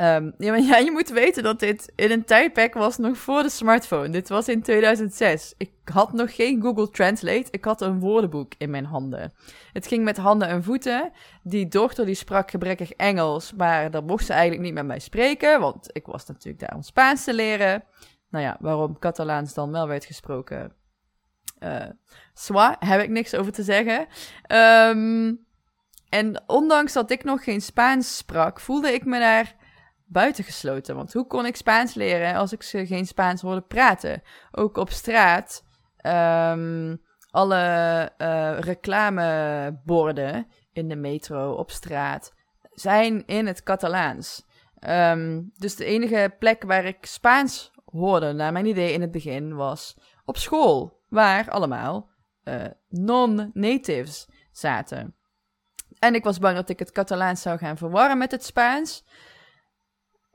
Um, 0.00 0.34
ja, 0.38 0.76
je 0.76 0.90
moet 0.90 1.08
weten 1.08 1.42
dat 1.42 1.60
dit 1.60 1.92
in 1.94 2.10
een 2.10 2.24
tijdperk 2.24 2.74
was 2.74 2.96
nog 2.96 3.18
voor 3.18 3.42
de 3.42 3.50
smartphone. 3.50 4.10
Dit 4.10 4.28
was 4.28 4.48
in 4.48 4.62
2006. 4.62 5.54
Ik 5.56 5.70
had 5.84 6.12
nog 6.12 6.34
geen 6.34 6.62
Google 6.62 6.90
Translate. 6.90 7.46
Ik 7.50 7.64
had 7.64 7.80
een 7.80 8.00
woordenboek 8.00 8.52
in 8.58 8.70
mijn 8.70 8.84
handen. 8.84 9.32
Het 9.72 9.86
ging 9.86 10.04
met 10.04 10.16
handen 10.16 10.48
en 10.48 10.64
voeten. 10.64 11.12
Die 11.42 11.68
dochter 11.68 12.06
die 12.06 12.14
sprak 12.14 12.50
gebrekkig 12.50 12.92
Engels, 12.92 13.52
maar 13.52 13.90
daar 13.90 14.04
mocht 14.04 14.26
ze 14.26 14.32
eigenlijk 14.32 14.62
niet 14.62 14.74
met 14.74 14.86
mij 14.86 14.98
spreken, 14.98 15.60
want 15.60 15.88
ik 15.92 16.06
was 16.06 16.26
natuurlijk 16.26 16.58
daar 16.58 16.74
om 16.74 16.82
Spaans 16.82 17.24
te 17.24 17.34
leren. 17.34 17.84
Nou 18.30 18.44
ja, 18.44 18.56
waarom 18.60 18.98
Catalaans 18.98 19.54
dan 19.54 19.72
wel 19.72 19.88
werd 19.88 20.04
gesproken, 20.04 20.72
uh, 21.60 22.70
heb 22.78 23.00
ik 23.00 23.08
niks 23.08 23.34
over 23.34 23.52
te 23.52 23.62
zeggen. 23.62 24.06
Um, 24.88 25.46
en 26.08 26.42
ondanks 26.46 26.92
dat 26.92 27.10
ik 27.10 27.24
nog 27.24 27.44
geen 27.44 27.60
Spaans 27.60 28.16
sprak, 28.16 28.60
voelde 28.60 28.92
ik 28.92 29.04
me 29.04 29.18
daar 29.18 29.56
buitengesloten. 30.08 30.96
Want 30.96 31.12
hoe 31.12 31.26
kon 31.26 31.46
ik 31.46 31.56
Spaans 31.56 31.94
leren 31.94 32.34
als 32.34 32.52
ik 32.52 32.62
ze 32.62 32.86
geen 32.86 33.06
Spaans 33.06 33.42
hoorde 33.42 33.60
praten? 33.62 34.22
Ook 34.50 34.76
op 34.76 34.90
straat, 34.90 35.64
um, 36.06 37.02
alle 37.30 38.12
uh, 38.18 38.58
reclameborden 38.58 40.46
in 40.72 40.88
de 40.88 40.96
metro 40.96 41.52
op 41.52 41.70
straat 41.70 42.32
zijn 42.72 43.26
in 43.26 43.46
het 43.46 43.62
Catalaans. 43.62 44.46
Um, 44.88 45.50
dus 45.54 45.76
de 45.76 45.84
enige 45.84 46.34
plek 46.38 46.62
waar 46.62 46.84
ik 46.84 47.06
Spaans 47.06 47.70
hoorde, 47.84 48.32
naar 48.32 48.52
mijn 48.52 48.66
idee 48.66 48.92
in 48.92 49.00
het 49.00 49.10
begin, 49.10 49.54
was 49.54 49.96
op 50.24 50.36
school, 50.36 51.02
waar 51.08 51.50
allemaal 51.50 52.10
uh, 52.44 52.64
non-natives 52.88 54.28
zaten. 54.52 55.16
En 55.98 56.14
ik 56.14 56.24
was 56.24 56.38
bang 56.38 56.56
dat 56.56 56.68
ik 56.68 56.78
het 56.78 56.92
Catalaans 56.92 57.42
zou 57.42 57.58
gaan 57.58 57.76
verwarren 57.76 58.18
met 58.18 58.30
het 58.30 58.44
Spaans. 58.44 59.04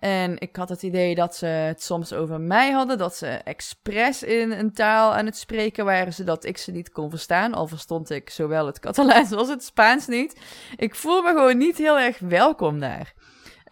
En 0.04 0.39
ik 0.39 0.56
had 0.56 0.70
het 0.70 0.84
idee 0.84 1.16
dat 1.16 1.36
ze 1.36 1.46
het 1.46 1.84
soms 1.84 2.13
over 2.13 2.42
mij 2.42 2.72
hadden, 2.72 2.98
dat 2.98 3.16
ze 3.16 3.28
expres 3.28 4.24
in 4.24 4.52
een 4.52 4.74
taal 4.74 5.13
aan 5.13 5.26
het 5.26 5.38
spreken 5.38 5.86
waren, 5.86 6.13
zodat 6.13 6.46
ik 6.46 6.58
ze 6.58 6.72
niet 6.72 6.92
kon 6.92 7.10
verstaan. 7.10 7.54
Al 7.54 7.68
verstond 7.68 8.10
ik 8.10 8.30
zowel 8.30 8.66
het 8.66 8.80
Catalaans 8.80 9.32
als 9.32 9.50
het 9.50 9.63
Spaans 9.63 10.08
niet. 10.08 10.39
Ik 10.76 10.96
voel 10.96 11.22
me 11.22 11.28
gewoon 11.28 11.58
niet 11.58 11.78
heel 11.78 12.00
erg 12.00 12.20
welkom 12.20 12.80
daar. 12.80 13.13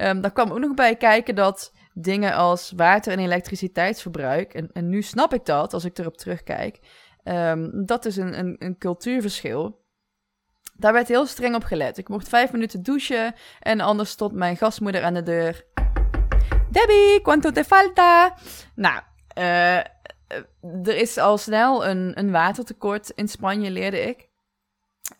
Um, 0.02 0.22
daar 0.22 0.32
kwam 0.32 0.52
ook 0.52 0.60
nog 0.60 0.74
bij 0.74 0.96
kijken 0.96 1.36
dat 1.36 1.74
dingen 1.94 2.34
als 2.34 2.74
water- 2.76 3.14
en 3.14 3.20
elektriciteitsverbruik, 3.20 4.54
en, 4.54 4.70
en 4.74 4.90
nu 4.90 5.02
snap 5.02 5.34
ik 5.34 5.46
dat 5.46 5.74
als 5.74 5.86
ik 5.86 5.98
erop 5.98 6.18
terugkijk, 6.18 6.80
um, 7.24 7.86
dat 7.86 8.06
is 8.06 8.18
een, 8.18 8.40
een, 8.40 8.56
een 8.60 8.78
cultuurverschil. 8.78 9.86
Daar 10.76 10.94
werd 10.94 11.08
heel 11.08 11.26
streng 11.26 11.56
op 11.56 11.64
gelet. 11.64 11.98
Ik 11.98 12.10
mocht 12.10 12.30
vijf 12.30 12.52
minuten 12.52 12.84
douchen 12.84 13.36
en 13.60 13.80
anders 13.80 14.10
stond 14.10 14.34
mijn 14.34 14.58
gastmoeder 14.58 15.04
aan 15.04 15.14
de 15.14 15.24
deur. 15.24 15.70
Debbie, 16.72 17.22
quanto 17.22 17.52
te 17.52 17.64
falta? 17.64 18.34
Nou, 18.76 19.02
uh, 19.38 19.78
er 20.88 20.96
is 20.96 21.18
al 21.18 21.38
snel 21.38 21.86
een, 21.86 22.20
een 22.20 22.32
watertekort 22.32 23.10
in 23.10 23.28
Spanje, 23.28 23.72
leerde 23.72 24.00
ik. 24.00 24.30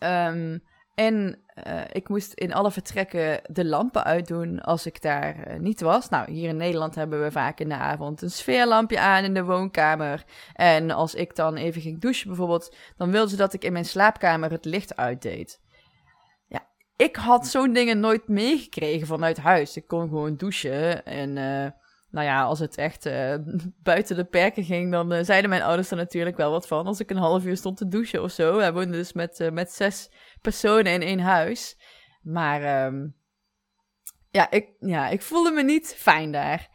Um, 0.00 0.62
en 0.94 1.42
uh, 1.66 1.80
ik 1.92 2.08
moest 2.08 2.32
in 2.32 2.54
alle 2.54 2.70
vertrekken 2.70 3.40
de 3.46 3.64
lampen 3.64 4.04
uitdoen 4.04 4.60
als 4.60 4.86
ik 4.86 5.02
daar 5.02 5.48
uh, 5.48 5.58
niet 5.58 5.80
was. 5.80 6.08
Nou, 6.08 6.30
hier 6.30 6.48
in 6.48 6.56
Nederland 6.56 6.94
hebben 6.94 7.22
we 7.22 7.30
vaak 7.30 7.60
in 7.60 7.68
de 7.68 7.74
avond 7.74 8.22
een 8.22 8.30
sfeerlampje 8.30 9.00
aan 9.00 9.24
in 9.24 9.34
de 9.34 9.44
woonkamer. 9.44 10.24
En 10.54 10.90
als 10.90 11.14
ik 11.14 11.36
dan 11.36 11.56
even 11.56 11.82
ging 11.82 12.00
douchen 12.00 12.28
bijvoorbeeld, 12.28 12.76
dan 12.96 13.10
wilden 13.10 13.30
ze 13.30 13.36
dat 13.36 13.52
ik 13.52 13.64
in 13.64 13.72
mijn 13.72 13.84
slaapkamer 13.84 14.50
het 14.50 14.64
licht 14.64 14.96
uitdeed. 14.96 15.60
Ik 16.96 17.16
had 17.16 17.46
zo'n 17.46 17.72
dingen 17.72 18.00
nooit 18.00 18.28
meegekregen 18.28 19.06
vanuit 19.06 19.38
huis. 19.38 19.76
Ik 19.76 19.86
kon 19.86 20.08
gewoon 20.08 20.36
douchen 20.36 21.04
en... 21.04 21.36
Uh, 21.36 21.70
nou 22.10 22.26
ja, 22.26 22.42
als 22.42 22.58
het 22.58 22.76
echt 22.76 23.06
uh, 23.06 23.34
buiten 23.82 24.16
de 24.16 24.24
perken 24.24 24.64
ging, 24.64 24.92
dan 24.92 25.12
uh, 25.12 25.22
zeiden 25.22 25.50
mijn 25.50 25.62
ouders 25.62 25.90
er 25.90 25.96
natuurlijk 25.96 26.36
wel 26.36 26.50
wat 26.50 26.66
van. 26.66 26.86
Als 26.86 27.00
ik 27.00 27.10
een 27.10 27.16
half 27.16 27.44
uur 27.44 27.56
stond 27.56 27.76
te 27.76 27.88
douchen 27.88 28.22
of 28.22 28.30
zo. 28.30 28.56
We 28.56 28.72
woonden 28.72 28.92
dus 28.92 29.12
met, 29.12 29.50
met 29.52 29.72
zes 29.72 30.10
personen 30.40 30.92
in 30.92 31.02
één 31.02 31.20
huis. 31.20 31.78
Maar 32.22 32.84
um, 32.86 33.14
ja, 34.30 34.50
ik, 34.50 34.68
ja, 34.78 35.08
ik 35.08 35.22
voelde 35.22 35.50
me 35.50 35.62
niet 35.62 35.94
fijn 35.98 36.32
daar. 36.32 36.68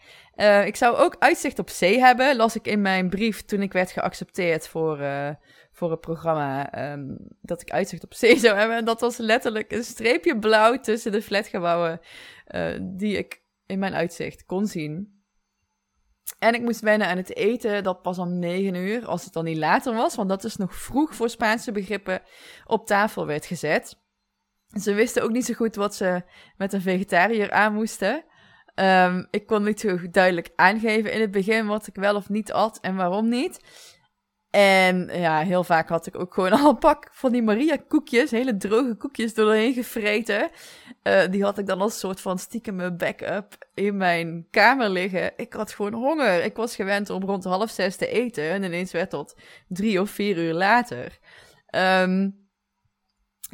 ik 0.66 0.76
zou 0.76 0.96
ook 0.96 1.16
uitzicht 1.20 1.60
op 1.60 1.70
zee 1.70 2.00
hebben, 2.00 2.36
las 2.36 2.56
ik 2.56 2.68
in 2.68 2.82
mijn 2.82 3.10
brief 3.10 3.46
toen 3.46 3.62
ik 3.62 3.74
werd 3.74 3.92
geaccepteerd 3.92 4.68
voor, 4.68 4.98
voor 5.78 5.92
het 5.92 6.02
programma. 6.02 6.80
Um, 6.92 7.18
dat 7.42 7.62
ik 7.62 7.72
uitzicht 7.72 8.04
op 8.04 8.14
zee 8.14 8.38
zou 8.46 8.58
hebben. 8.58 8.78
En 8.78 8.86
dat 8.86 9.02
was 9.02 9.18
letterlijk 9.18 9.72
een 9.72 9.84
streepje 9.84 10.40
blauw 10.40 10.80
tussen 10.80 11.12
de 11.12 11.22
flatgebouwen 11.22 12.00
die 12.82 13.18
ik 13.18 13.42
in 13.66 13.80
mijn 13.80 13.94
uitzicht 13.94 14.46
kon 14.46 14.68
zien. 14.68 15.18
En 16.40 16.54
ik 16.54 16.62
moest 16.62 16.80
wennen 16.80 17.08
aan 17.08 17.18
het 17.18 17.36
eten, 17.36 17.84
dat 17.84 18.02
pas 18.02 18.18
om 18.18 18.40
9 18.40 18.76
uur, 18.76 19.06
als 19.06 19.24
het 19.24 19.34
dan 19.34 19.44
niet 19.44 19.58
later 19.58 19.94
was, 19.94 20.16
want 20.16 20.30
dat 20.30 20.44
is 20.44 20.56
nog 20.56 20.76
vroeg 20.76 21.16
voor 21.16 21.30
Spaanse 21.30 21.72
begrippen, 21.72 22.22
op 22.66 22.86
tafel 22.86 23.26
werd 23.26 23.46
gezet. 23.46 24.00
Ze 24.68 24.94
wisten 24.94 25.24
ook 25.24 25.32
niet 25.32 25.46
zo 25.46 25.54
goed 25.54 25.76
wat 25.76 25.96
ze 25.96 26.24
met 26.58 26.74
een 26.74 26.82
vegetariër 26.82 27.52
aan 27.52 27.74
moesten. 27.74 28.24
Um, 28.76 29.28
ik 29.32 29.46
kon 29.46 29.64
niet 29.64 29.80
zo 29.80 30.10
duidelijk 30.10 30.50
aangeven 30.56 31.12
in 31.12 31.22
het 31.22 31.32
begin 31.32 31.66
wat 31.66 31.88
ik 31.88 31.96
wel 31.96 32.16
of 32.16 32.30
niet 32.30 32.52
at 32.52 32.80
en 32.82 32.96
waarom 32.96 33.30
niet. 33.30 33.60
En 34.50 35.10
ja, 35.14 35.40
heel 35.40 35.64
vaak 35.64 35.90
had 35.90 36.06
ik 36.06 36.20
ook 36.20 36.34
gewoon 36.34 36.52
al 36.52 36.70
een 36.70 36.78
pak 36.78 37.10
van 37.12 37.32
die 37.32 37.42
Maria 37.42 37.78
koekjes, 37.88 38.32
hele 38.32 38.58
droge 38.58 38.96
koekjes 38.96 39.34
doorheen 39.34 39.74
gevreten. 39.74 40.50
Uh, 41.04 41.22
die 41.30 41.44
had 41.44 41.58
ik 41.58 41.66
dan 41.66 41.82
als 41.82 42.00
soort 42.00 42.22
van 42.22 42.40
stiekem 42.40 42.98
backup 42.98 43.68
in 43.74 43.98
mijn 43.98 44.48
kamer 44.52 44.90
liggen. 44.90 45.32
Ik 45.38 45.54
had 45.54 45.72
gewoon 45.72 45.94
honger. 45.94 46.44
Ik 46.44 46.56
was 46.56 46.76
gewend 46.76 47.10
om 47.10 47.24
rond 47.24 47.44
half 47.44 47.70
zes 47.70 47.96
te 47.96 48.08
eten 48.08 48.50
en 48.50 48.64
ineens 48.64 48.92
werd 48.92 49.12
dat 49.12 49.36
drie 49.68 50.02
of 50.02 50.10
vier 50.10 50.38
uur 50.38 50.54
later. 50.54 51.20
Um, 51.76 52.46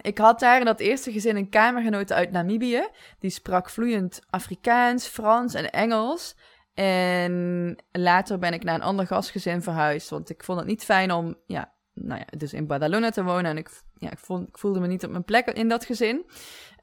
ik 0.01 0.17
had 0.17 0.39
daar 0.39 0.59
in 0.59 0.65
dat 0.65 0.79
eerste 0.79 1.11
gezin 1.11 1.35
een 1.35 1.49
kamergenote 1.49 2.13
uit 2.13 2.31
Namibië. 2.31 2.87
Die 3.19 3.29
sprak 3.29 3.69
vloeiend 3.69 4.21
Afrikaans, 4.29 5.07
Frans 5.07 5.53
en 5.53 5.71
Engels. 5.71 6.35
En 6.73 7.75
later 7.91 8.39
ben 8.39 8.53
ik 8.53 8.63
naar 8.63 8.75
een 8.75 8.81
ander 8.81 9.07
gastgezin 9.07 9.61
verhuisd. 9.61 10.09
Want 10.09 10.29
ik 10.29 10.43
vond 10.43 10.59
het 10.59 10.67
niet 10.67 10.83
fijn 10.83 11.11
om, 11.11 11.35
ja, 11.45 11.73
nou 11.93 12.19
ja, 12.19 12.37
dus 12.37 12.53
in 12.53 12.67
Badalona 12.67 13.09
te 13.09 13.23
wonen. 13.23 13.51
En 13.51 13.57
ik, 13.57 13.69
ja, 13.97 14.11
ik, 14.11 14.19
voelde 14.51 14.79
me 14.79 14.87
niet 14.87 15.03
op 15.03 15.11
mijn 15.11 15.23
plek 15.23 15.47
in 15.47 15.69
dat 15.69 15.85
gezin. 15.85 16.25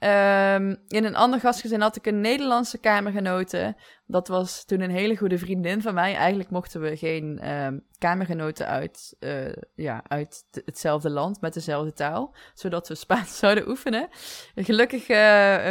Um, 0.02 0.76
in 0.88 1.04
een 1.04 1.16
ander 1.16 1.40
gastgezin 1.40 1.80
had 1.80 1.96
ik 1.96 2.06
een 2.06 2.20
Nederlandse 2.20 2.78
kamergenote. 2.78 3.76
Dat 4.06 4.28
was 4.28 4.64
toen 4.64 4.80
een 4.80 4.90
hele 4.90 5.16
goede 5.16 5.38
vriendin 5.38 5.82
van 5.82 5.94
mij. 5.94 6.14
Eigenlijk 6.14 6.50
mochten 6.50 6.80
we 6.80 6.96
geen 6.96 7.50
um, 7.50 7.84
kamergenoten 7.98 8.66
uit, 8.66 9.16
uh, 9.20 9.52
ja, 9.74 10.02
uit 10.08 10.44
hetzelfde 10.64 11.10
land 11.10 11.40
met 11.40 11.54
dezelfde 11.54 11.92
taal. 11.92 12.34
Zodat 12.54 12.88
we 12.88 12.94
Spaans 12.94 13.38
zouden 13.44 13.68
oefenen. 13.68 14.08
Gelukkig 14.54 15.02
uh, 15.02 15.16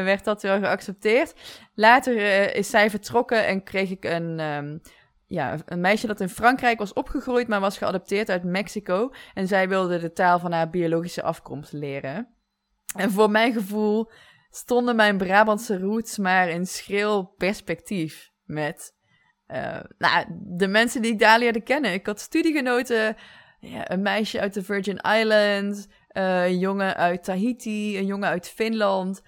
werd 0.03 0.23
dat 0.23 0.41
wel 0.41 0.59
geaccepteerd. 0.59 1.33
Later 1.73 2.15
uh, 2.15 2.53
is 2.55 2.69
zij 2.69 2.89
vertrokken 2.89 3.45
en 3.45 3.63
kreeg 3.63 3.89
ik 3.89 4.05
een... 4.05 4.39
Um, 4.39 4.81
ja, 5.25 5.57
een 5.65 5.81
meisje 5.81 6.07
dat 6.07 6.21
in 6.21 6.29
Frankrijk 6.29 6.79
was 6.79 6.93
opgegroeid, 6.93 7.47
maar 7.47 7.59
was 7.59 7.77
geadopteerd 7.77 8.29
uit 8.29 8.43
Mexico. 8.43 9.11
En 9.33 9.47
zij 9.47 9.69
wilde 9.69 9.99
de 9.99 10.13
taal 10.13 10.39
van 10.39 10.51
haar 10.51 10.69
biologische 10.69 11.23
afkomst 11.23 11.73
leren. 11.73 12.38
En 12.95 13.11
voor 13.11 13.29
mijn 13.29 13.53
gevoel 13.53 14.11
stonden 14.49 14.95
mijn 14.95 15.17
Brabantse 15.17 15.79
roots 15.79 16.17
maar 16.17 16.49
in 16.49 16.65
schril 16.65 17.33
perspectief 17.37 18.31
met 18.43 18.97
uh, 19.47 19.79
nou, 19.97 20.25
de 20.29 20.67
mensen 20.67 21.01
die 21.01 21.11
ik 21.11 21.19
daar 21.19 21.39
leerde 21.39 21.61
kennen. 21.61 21.93
Ik 21.93 22.05
had 22.05 22.19
studiegenoten, 22.19 23.15
ja, 23.59 23.91
een 23.91 24.01
meisje 24.01 24.39
uit 24.39 24.53
de 24.53 24.63
Virgin 24.63 24.97
Islands, 24.97 25.87
uh, 26.11 26.45
een 26.45 26.59
jongen 26.59 26.95
uit 26.95 27.23
Tahiti, 27.23 27.97
een 27.97 28.05
jongen 28.05 28.29
uit 28.29 28.49
Finland. 28.49 29.21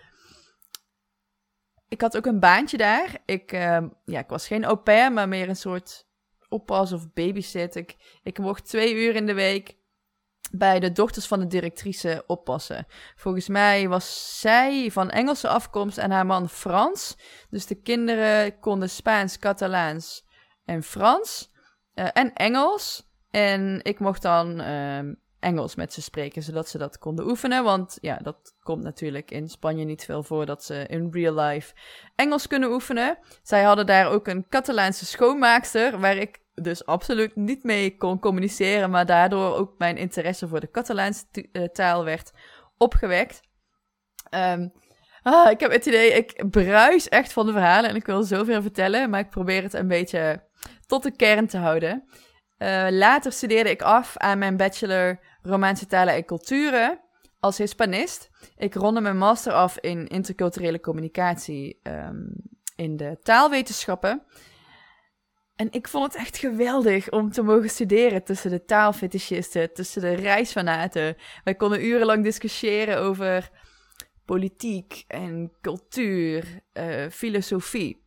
Ik 1.88 2.02
had 2.02 2.18
ook 2.18 2.26
een 2.26 2.40
baantje 2.40 2.78
daar. 2.78 3.18
Ik, 3.26 3.52
uh, 3.52 3.84
ja, 4.06 4.20
ik 4.20 4.30
was 4.30 4.48
geen 4.48 4.66
au 4.66 4.76
pair, 4.76 5.12
maar 5.12 5.28
meer 5.28 5.50
een 5.50 5.56
soort 5.56 6.08
oppas 6.50 6.92
of 6.92 7.14
babysit. 7.14 7.76
Ik, 7.76 7.96
ik 8.24 8.40
mocht 8.40 8.66
twee 8.66 8.96
uur 8.96 9.16
in 9.16 9.26
de 9.26 9.34
week 9.34 9.78
bij 10.52 10.80
de 10.80 10.92
dochters 10.92 11.26
van 11.28 11.40
de 11.40 11.48
directrice 11.48 12.24
oppassen. 12.28 12.86
Volgens 13.16 13.48
mij 13.48 13.88
was 13.88 14.40
zij 14.40 14.92
van 14.92 15.10
Engelse 15.10 15.48
afkomst 15.48 15.98
en 15.98 16.12
haar 16.12 16.26
man 16.26 16.50
Frans. 16.50 17.18
Dus 17.50 17.66
de 17.66 17.76
kinderen 17.76 18.60
konden 18.60 18.90
Spaans, 18.90 19.40
Catalaans 19.40 20.26
en 20.66 20.84
Frans. 20.84 21.52
Uh, 21.96 22.08
en 22.14 22.34
Engels. 22.34 23.10
En 23.32 23.80
ik 23.84 24.00
mocht 24.00 24.22
dan 24.22 24.62
uh, 24.62 25.14
Engels 25.42 25.76
met 25.76 25.94
ze 25.94 26.02
spreken, 26.02 26.44
zodat 26.44 26.70
ze 26.70 26.78
dat 26.78 26.98
konden 26.98 27.28
oefenen. 27.28 27.64
Want 27.64 27.98
ja, 28.02 28.18
dat 28.18 28.56
komt 28.64 28.84
natuurlijk 28.84 29.32
in 29.32 29.50
Spanje 29.50 29.86
niet 29.86 30.06
veel 30.06 30.24
voor 30.24 30.46
dat 30.46 30.64
ze 30.64 30.86
in 30.88 31.10
real 31.12 31.36
life 31.36 31.74
Engels 32.16 32.48
kunnen 32.48 32.72
oefenen. 32.72 33.18
Zij 33.44 33.64
hadden 33.64 33.86
daar 33.86 34.12
ook 34.12 34.28
een 34.28 34.48
Catalaanse 34.50 35.06
schoonmaakster, 35.06 36.00
waar 36.00 36.18
ik 36.18 36.40
dus 36.54 36.86
absoluut 36.86 37.36
niet 37.36 37.64
mee 37.64 37.98
kon 37.98 38.20
communiceren, 38.20 38.90
maar 38.90 39.06
daardoor 39.06 39.56
ook 39.56 39.78
mijn 39.78 39.98
interesse 39.98 40.48
voor 40.48 40.60
de 40.60 40.72
Catalaanse 40.72 41.26
uh, 41.32 41.64
taal 41.64 42.04
werd 42.04 42.32
opgewekt. 42.78 43.42
Um, 44.36 44.72
ah, 45.22 45.52
ik 45.52 45.60
heb 45.60 45.72
het 45.72 45.86
idee, 45.86 46.12
ik 46.12 46.50
bruis 46.50 47.10
echt 47.10 47.34
van 47.34 47.46
de 47.46 47.52
verhalen 47.52 47.90
en 47.90 47.96
ik 47.96 48.06
wil 48.06 48.24
zoveel 48.24 48.62
vertellen, 48.62 49.10
maar 49.10 49.20
ik 49.20 49.30
probeer 49.30 49.64
het 49.64 49.74
een 49.74 49.88
beetje 49.88 50.44
tot 50.86 51.04
de 51.04 51.16
kern 51.16 51.48
te 51.48 51.58
houden. 51.58 52.04
Uh, 52.58 52.88
later 52.90 53.32
studeerde 53.32 53.70
ik 53.70 53.82
af 53.82 54.18
aan 54.18 54.38
mijn 54.38 54.58
bachelor 54.58 55.20
Romaanse 55.42 55.86
talen 55.86 56.14
en 56.14 56.26
culturen 56.26 57.00
als 57.40 57.58
Hispanist. 57.58 58.30
Ik 58.58 58.74
ronde 58.74 59.02
mijn 59.02 59.18
master 59.18 59.54
af 59.54 59.78
in 59.78 60.08
interculturele 60.08 60.80
communicatie 60.80 61.80
um, 61.84 62.34
in 62.76 62.98
de 62.98 63.18
taalwetenschappen. 63.24 64.24
En 65.56 65.68
ik 65.72 65.88
vond 65.88 66.14
het 66.14 66.22
echt 66.22 66.38
geweldig 66.38 67.10
om 67.10 67.32
te 67.32 67.42
mogen 67.42 67.70
studeren 67.70 68.24
tussen 68.24 68.50
de 68.50 68.66
taalfetischisten, 68.66 69.74
tussen 69.74 70.02
de 70.02 70.14
reisfanaten. 70.14 71.16
Wij 71.44 71.56
konden 71.56 71.86
urenlang 71.86 72.24
discussiëren 72.24 73.00
over 73.00 73.50
politiek 74.26 75.04
en 75.08 75.52
cultuur, 75.62 76.62
uh, 76.74 77.10
filosofie. 77.10 78.06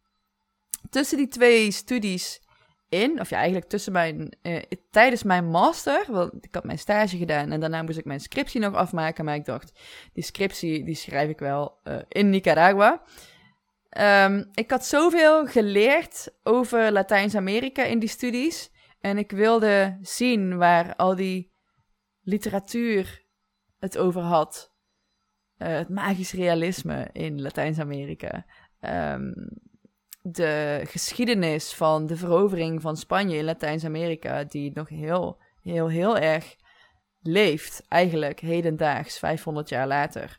Tussen 0.90 1.16
die 1.16 1.28
twee 1.28 1.70
studies 1.70 2.42
in, 2.88 3.20
of 3.20 3.30
ja, 3.30 3.36
eigenlijk 3.36 3.68
tussen 3.68 3.92
mijn, 3.92 4.36
uh, 4.42 4.62
tijdens 4.90 5.22
mijn 5.22 5.44
master, 5.44 6.04
want 6.08 6.44
ik 6.44 6.54
had 6.54 6.64
mijn 6.64 6.78
stage 6.78 7.16
gedaan 7.16 7.52
en 7.52 7.60
daarna 7.60 7.82
moest 7.82 7.98
ik 7.98 8.04
mijn 8.04 8.20
scriptie 8.20 8.60
nog 8.60 8.74
afmaken, 8.74 9.24
maar 9.24 9.34
ik 9.34 9.44
dacht, 9.44 9.80
die 10.12 10.24
scriptie 10.24 10.84
die 10.84 10.94
schrijf 10.94 11.28
ik 11.28 11.38
wel 11.38 11.80
uh, 11.84 11.98
in 12.08 12.30
Nicaragua. 12.30 13.02
Um, 14.24 14.50
ik 14.54 14.70
had 14.70 14.86
zoveel 14.86 15.46
geleerd 15.46 16.34
over 16.42 16.92
Latijns-Amerika 16.92 17.82
in 17.82 17.98
die 17.98 18.08
studies. 18.08 18.72
En 19.00 19.18
ik 19.18 19.30
wilde 19.30 19.98
zien 20.00 20.56
waar 20.56 20.96
al 20.96 21.16
die 21.16 21.52
literatuur 22.22 23.24
het 23.78 23.98
over 23.98 24.22
had. 24.22 24.72
Uh, 25.58 25.68
het 25.68 25.88
magisch 25.88 26.32
realisme 26.32 27.08
in 27.12 27.42
Latijns-Amerika. 27.42 28.46
Um, 28.80 29.34
de 30.26 30.80
geschiedenis 30.84 31.74
van 31.74 32.06
de 32.06 32.16
verovering 32.16 32.80
van 32.80 32.96
Spanje 32.96 33.36
in 33.36 33.44
Latijns-Amerika, 33.44 34.44
die 34.44 34.70
nog 34.74 34.88
heel, 34.88 35.42
heel, 35.60 35.88
heel 35.88 36.18
erg 36.18 36.56
leeft, 37.20 37.82
eigenlijk 37.88 38.40
hedendaags, 38.40 39.18
500 39.18 39.68
jaar 39.68 39.86
later. 39.86 40.38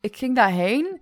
Ik 0.00 0.16
ging 0.16 0.36
daarheen 0.36 1.00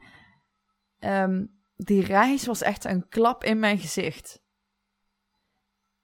Um, 1.00 1.58
die 1.76 2.04
reis 2.04 2.46
was 2.46 2.62
echt 2.62 2.84
een 2.84 3.08
klap 3.08 3.44
in 3.44 3.58
mijn 3.58 3.78
gezicht. 3.78 4.42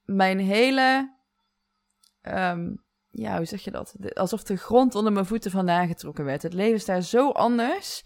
Mijn 0.03 0.39
hele. 0.39 1.15
Um, 2.23 2.85
ja, 3.11 3.37
hoe 3.37 3.45
zeg 3.45 3.61
je 3.61 3.71
dat? 3.71 3.95
alsof 4.15 4.43
de 4.43 4.57
grond 4.57 4.95
onder 4.95 5.13
mijn 5.13 5.27
voeten 5.27 5.51
vandaan 5.51 5.87
getrokken 5.87 6.25
werd. 6.25 6.43
Het 6.43 6.53
leven 6.53 6.75
is 6.75 6.85
daar 6.85 7.03
zo 7.03 7.31
anders. 7.31 8.05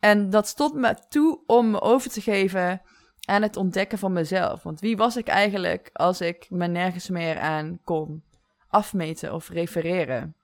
En 0.00 0.30
dat 0.30 0.46
stond 0.46 0.74
me 0.74 0.94
toe 1.08 1.42
om 1.46 1.70
me 1.70 1.80
over 1.80 2.10
te 2.10 2.20
geven 2.20 2.82
aan 3.24 3.42
het 3.42 3.56
ontdekken 3.56 3.98
van 3.98 4.12
mezelf. 4.12 4.62
Want 4.62 4.80
wie 4.80 4.96
was 4.96 5.16
ik 5.16 5.28
eigenlijk 5.28 5.90
als 5.92 6.20
ik 6.20 6.46
me 6.50 6.66
nergens 6.66 7.08
meer 7.08 7.38
aan 7.38 7.80
kon 7.84 8.24
afmeten 8.68 9.34
of 9.34 9.48
refereren? 9.48 10.36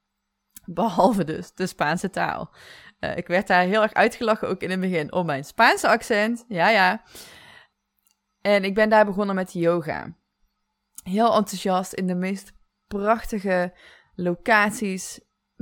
Behalve 0.64 1.24
dus 1.24 1.54
de 1.54 1.66
Spaanse 1.66 2.10
taal. 2.10 2.54
Uh, 3.00 3.16
ik 3.16 3.26
werd 3.26 3.46
daar 3.46 3.62
heel 3.62 3.82
erg 3.82 3.92
uitgelachen, 3.92 4.48
ook 4.48 4.60
in 4.60 4.70
het 4.70 4.80
begin, 4.80 5.12
om 5.12 5.26
mijn 5.26 5.44
Spaanse 5.44 5.88
accent. 5.88 6.44
Ja, 6.48 6.68
ja. 6.68 7.02
En 8.40 8.64
ik 8.64 8.74
ben 8.74 8.88
daar 8.88 9.04
begonnen 9.04 9.34
met 9.34 9.52
yoga. 9.52 10.16
Heel 11.02 11.34
enthousiast 11.34 11.92
in 11.92 12.06
de 12.06 12.14
meest 12.14 12.52
prachtige 12.86 13.72
locaties 14.14 15.20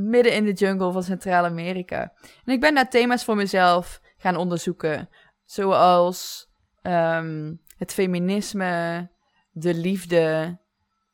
midden 0.08 0.34
in 0.34 0.44
de 0.44 0.52
jungle 0.52 0.92
van 0.92 1.02
Centraal-Amerika. 1.02 2.12
En 2.44 2.52
ik 2.52 2.60
ben 2.60 2.74
daar 2.74 2.90
thema's 2.90 3.24
voor 3.24 3.36
mezelf 3.36 4.00
gaan 4.16 4.36
onderzoeken, 4.36 5.08
zoals 5.44 6.50
um, 6.82 7.60
het 7.76 7.92
feminisme, 7.92 9.10
de 9.50 9.74
liefde. 9.74 10.58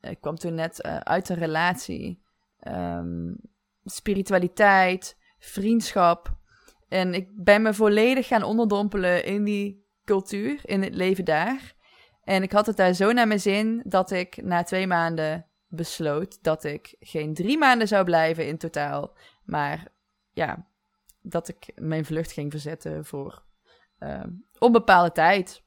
Ik 0.00 0.20
kwam 0.20 0.36
toen 0.36 0.54
net 0.54 0.84
uh, 0.84 0.96
uit 0.96 1.28
een 1.28 1.36
relatie, 1.36 2.22
um, 2.68 3.36
spiritualiteit, 3.84 5.16
vriendschap. 5.38 6.36
En 6.88 7.14
ik 7.14 7.28
ben 7.34 7.62
me 7.62 7.74
volledig 7.74 8.26
gaan 8.26 8.42
onderdompelen 8.42 9.24
in 9.24 9.44
die 9.44 9.86
cultuur, 10.04 10.60
in 10.62 10.82
het 10.82 10.94
leven 10.94 11.24
daar. 11.24 11.76
En 12.24 12.42
ik 12.42 12.52
had 12.52 12.66
het 12.66 12.76
daar 12.76 12.92
zo 12.92 13.12
naar 13.12 13.26
mijn 13.26 13.40
zin 13.40 13.82
dat 13.84 14.10
ik 14.10 14.42
na 14.42 14.62
twee 14.62 14.86
maanden 14.86 15.47
besloot 15.68 16.42
dat 16.42 16.64
ik 16.64 16.96
geen 17.00 17.34
drie 17.34 17.58
maanden 17.58 17.88
zou 17.88 18.04
blijven 18.04 18.46
in 18.46 18.58
totaal. 18.58 19.16
Maar 19.44 19.88
ja, 20.32 20.66
dat 21.22 21.48
ik 21.48 21.72
mijn 21.74 22.04
vlucht 22.04 22.32
ging 22.32 22.50
verzetten 22.50 23.04
voor 23.04 23.42
uh, 24.00 24.24
onbepaalde 24.58 25.12
tijd. 25.12 25.62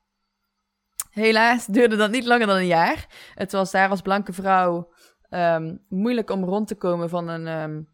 Helaas 1.09 1.65
duurde 1.65 1.95
dat 1.95 2.11
niet 2.11 2.25
langer 2.25 2.47
dan 2.47 2.55
een 2.55 2.65
jaar. 2.65 3.07
Het 3.35 3.51
was 3.51 3.71
daar 3.71 3.89
als 3.89 4.01
blanke 4.01 4.33
vrouw 4.33 4.93
um, 5.29 5.85
moeilijk 5.89 6.29
om 6.29 6.43
rond 6.43 6.67
te 6.67 6.75
komen 6.75 7.09
van 7.09 7.27
een 7.27 7.47
um, 7.47 7.89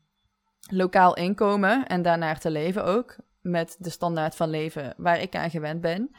lokaal 0.70 1.16
inkomen 1.16 1.88
en 1.88 2.02
daarnaar 2.02 2.40
te 2.40 2.52
leven 2.52 2.86
ook. 2.86 3.16
Met 3.42 3.76
de 3.80 3.90
standaard 3.90 4.36
van 4.36 4.50
leven 4.50 4.94
waar 4.98 5.22
ik 5.22 5.36
aan 5.36 5.50
gewend 5.50 5.82
ben. 5.82 6.12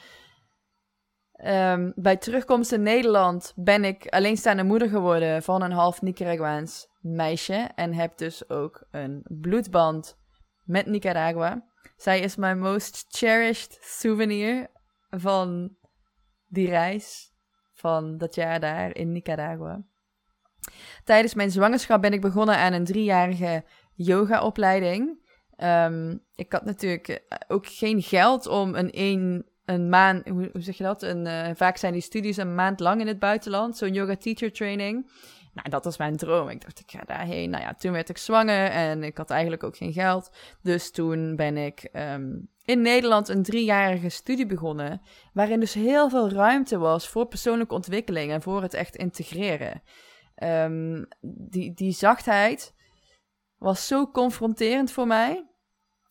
Ehm, 1.39 1.91
bij 1.95 2.17
terugkomst 2.17 2.73
in 2.73 2.83
Nederland 2.83 3.53
ben 3.57 3.85
ik 3.85 4.07
alleenstaande 4.07 4.63
moeder 4.63 4.89
geworden 4.89 5.43
van 5.43 5.63
een 5.63 5.73
half 5.73 6.03
Nicaraguaans 6.03 6.89
meisje. 7.01 7.69
En 7.75 7.95
heb 7.95 8.17
dus 8.17 8.49
ook 8.49 8.87
een 8.91 9.23
bloedband 9.29 10.19
met 10.65 10.87
Nicaragua. 10.87 11.65
Zij 11.97 12.21
is 12.21 12.37
mijn 12.37 12.59
most 12.59 13.05
cherished 13.09 13.79
souvenir 13.81 14.67
van 15.11 15.77
die 16.49 16.69
reis 16.69 17.33
van 17.75 18.19
dat 18.19 18.35
jaar 18.35 18.61
daar 18.61 18.97
in 18.97 19.13
Nicaragua. 19.13 19.85
Tijdens 21.05 21.35
mijn 21.35 21.51
zwangerschap 21.51 22.01
ben 22.01 22.13
ik 22.13 22.21
begonnen 22.21 22.57
aan 22.57 22.73
een 22.73 22.85
driejarige 22.85 23.65
yogaopleiding. 23.95 25.27
Um, 25.57 26.25
ik 26.35 26.53
had 26.53 26.65
natuurlijk 26.65 27.09
eh, 27.09 27.39
ook 27.49 27.67
geen 27.67 28.03
geld 28.03 28.47
om 28.47 28.75
een, 28.75 28.91
een, 28.93 29.47
een 29.69 29.89
maand, 29.89 30.29
hoe, 30.29 30.51
zeg 30.53 30.77
je 30.77 30.85
dat? 30.85 31.03
Een, 31.03 31.27
uh, 31.27 31.49
vaak 31.55 31.77
zijn 31.77 31.93
die 31.93 32.03
studies 32.03 32.37
een 32.37 32.55
maand 32.55 32.81
lang 32.81 33.01
in 33.01 33.07
het 33.07 33.19
buitenland, 33.19 33.77
zo'n 33.77 33.93
yoga 33.93 34.17
teacher 34.17 34.53
training. 34.53 35.11
Nou, 35.53 35.69
dat 35.69 35.85
was 35.85 35.97
mijn 35.97 36.17
droom. 36.17 36.49
Ik 36.49 36.61
dacht, 36.61 36.81
ik 36.81 36.91
ga 36.91 37.03
daarheen. 37.07 37.51
Nou 37.51 37.63
ja, 37.63 37.75
toen 37.75 37.93
werd 37.93 38.09
ik 38.09 38.19
zwanger 38.19 38.71
en 38.71 39.03
ik 39.03 39.17
had 39.17 39.31
eigenlijk 39.31 39.63
ook 39.63 39.77
geen 39.77 39.93
geld. 39.93 40.31
Dus 40.63 40.91
toen 40.91 41.37
ben 41.37 41.57
ik 41.57 41.89
um, 41.93 42.51
in 42.65 42.83
Nederland 42.83 43.29
een 43.29 43.43
driejarige 43.43 44.09
studie 44.09 44.47
begonnen, 44.47 45.01
waarin 45.33 45.61
dus 45.61 45.75
heel 45.75 46.09
veel 46.09 46.31
ruimte 46.31 46.79
was 46.79 47.09
voor 47.09 47.27
persoonlijke 47.27 47.75
ontwikkeling 47.75 48.33
en 48.33 48.43
voor 48.43 48.63
het 48.63 48.75
echt 48.75 48.97
integreren. 48.97 49.83
Um, 50.43 51.09
die, 51.21 51.75
die 51.75 51.93
zachtheid 51.93 52.75
was 53.59 53.87
zo 53.87 54.11
confronterend 54.11 54.93
voor 54.93 55.07
mij. 55.07 55.47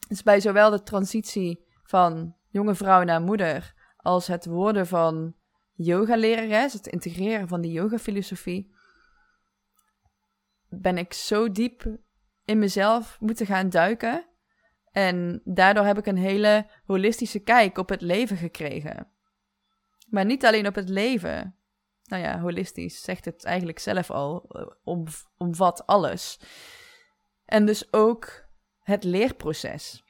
Dus 0.07 0.23
bij 0.23 0.39
zowel 0.39 0.69
de 0.69 0.83
transitie 0.83 1.65
van 1.83 2.35
jonge 2.57 2.75
vrouw 2.75 3.03
naar 3.03 3.21
moeder, 3.21 3.73
als 3.97 4.27
het 4.27 4.45
worden 4.45 4.87
van 4.87 5.35
yoga-lerares, 5.73 6.73
het 6.73 6.87
integreren 6.87 7.47
van 7.47 7.61
die 7.61 7.71
yoga-filosofie, 7.71 8.75
ben 10.69 10.97
ik 10.97 11.13
zo 11.13 11.51
diep 11.51 11.97
in 12.45 12.59
mezelf 12.59 13.17
moeten 13.19 13.45
gaan 13.45 13.69
duiken. 13.69 14.25
En 14.91 15.41
daardoor 15.43 15.85
heb 15.85 15.97
ik 15.97 16.05
een 16.05 16.17
hele 16.17 16.67
holistische 16.85 17.39
kijk 17.39 17.77
op 17.77 17.89
het 17.89 18.01
leven 18.01 18.37
gekregen. 18.37 19.07
Maar 20.09 20.25
niet 20.25 20.45
alleen 20.45 20.67
op 20.67 20.75
het 20.75 20.89
leven. 20.89 21.55
Nou 22.03 22.23
ja, 22.23 22.39
holistisch 22.39 23.01
zegt 23.01 23.25
het 23.25 23.43
eigenlijk 23.43 23.79
zelf 23.79 24.11
al, 24.11 24.45
eh, 24.49 24.67
om, 24.83 25.05
omvat 25.37 25.85
alles. 25.85 26.39
En 27.45 27.65
dus 27.65 27.93
ook 27.93 28.45
het 28.79 29.03
leerproces. 29.03 30.06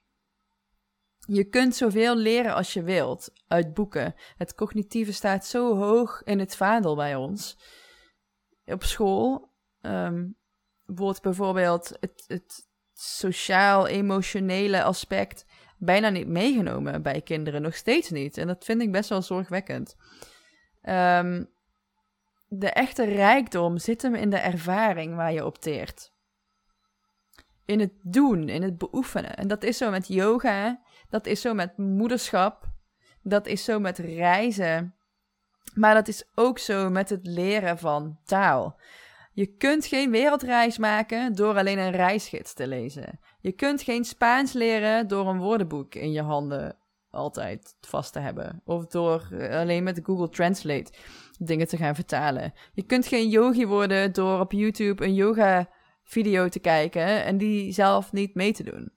Je 1.28 1.44
kunt 1.44 1.76
zoveel 1.76 2.16
leren 2.16 2.54
als 2.54 2.74
je 2.74 2.84
wilt 2.84 3.32
uit 3.48 3.74
boeken. 3.74 4.16
Het 4.38 4.56
cognitieve 4.56 5.14
staat 5.14 5.46
zo 5.46 5.76
hoog 5.76 6.22
in 6.24 6.40
het 6.40 6.56
vaandel 6.56 6.96
bij 6.96 7.16
ons. 7.16 7.58
Op 8.66 8.84
school 8.84 9.50
um, 9.82 10.36
wordt 10.86 11.22
bijvoorbeeld 11.22 11.98
het, 12.00 12.24
het 12.28 12.68
sociaal-emotionele 12.94 14.84
aspect 14.84 15.46
bijna 15.78 16.10
niet 16.10 16.28
meegenomen 16.28 17.02
bij 17.02 17.22
kinderen. 17.22 17.62
Nog 17.62 17.76
steeds 17.76 18.10
niet. 18.10 18.38
En 18.38 18.48
dat 18.48 18.66
vind 18.66 18.82
ik 18.82 18.92
best 18.92 19.10
wel 19.10 19.22
zorgwekkend. 19.22 19.96
Um, 20.84 21.50
de 22.48 22.70
echte 22.70 23.04
rijkdom 23.06 23.78
zit 23.78 24.02
hem 24.02 24.16
in 24.16 24.30
de 24.30 24.38
ervaring 24.38 25.16
waar 25.16 25.34
je 25.34 25.46
opteert. 25.46 26.12
In 27.66 27.80
het 27.80 27.94
doen, 28.02 28.50
in 28.50 28.62
het 28.62 28.78
beoefenen. 28.78 29.36
En 29.36 29.48
dat 29.48 29.64
is 29.64 29.78
zo 29.78 29.90
met 29.90 30.08
yoga, 30.08 30.82
dat 31.10 31.26
is 31.26 31.42
zo 31.42 31.54
met 31.54 31.78
moederschap, 31.78 32.70
dat 33.22 33.48
is 33.48 33.64
zo 33.64 33.80
met 33.80 33.98
reizen. 33.98 34.96
Maar 35.74 35.94
dat 35.94 36.08
is 36.08 36.24
ook 36.36 36.60
zo 36.60 36.90
met 36.90 37.10
het 37.10 37.26
leren 37.26 37.78
van 37.78 38.18
taal. 38.26 38.80
Je 39.34 39.46
kunt 39.46 39.86
geen 39.86 40.12
wereldreis 40.12 40.78
maken 40.78 41.34
door 41.34 41.58
alleen 41.58 41.78
een 41.78 41.92
reisgids 41.92 42.54
te 42.54 42.68
lezen. 42.68 43.20
Je 43.40 43.52
kunt 43.52 43.82
geen 43.82 44.06
Spaans 44.06 44.54
leren 44.54 45.08
door 45.08 45.28
een 45.28 45.40
woordenboek 45.40 45.96
in 45.96 46.12
je 46.12 46.22
handen 46.22 46.78
altijd 47.10 47.76
vast 47.82 48.14
te 48.14 48.20
hebben. 48.20 48.62
Of 48.66 48.86
door 48.86 49.28
eh, 49.32 49.60
alleen 49.60 49.84
met 49.84 50.00
Google 50.04 50.30
Translate 50.30 50.92
dingen 51.40 51.68
te 51.68 51.78
gaan 51.78 51.96
vertalen. 51.96 52.54
Je 52.74 52.84
kunt 52.84 53.08
geen 53.08 53.30
yogi 53.30 53.66
worden 53.66 54.14
door 54.14 54.40
op 54.40 54.52
YouTube 54.52 55.06
een 55.06 55.14
yoga 55.14 55.70
video 56.04 56.50
te 56.50 56.60
kijken 56.60 57.24
en 57.24 57.38
die 57.38 57.72
zelf 57.72 58.12
niet 58.12 58.36
mee 58.36 58.54
te 58.54 58.64
doen. 58.64 58.92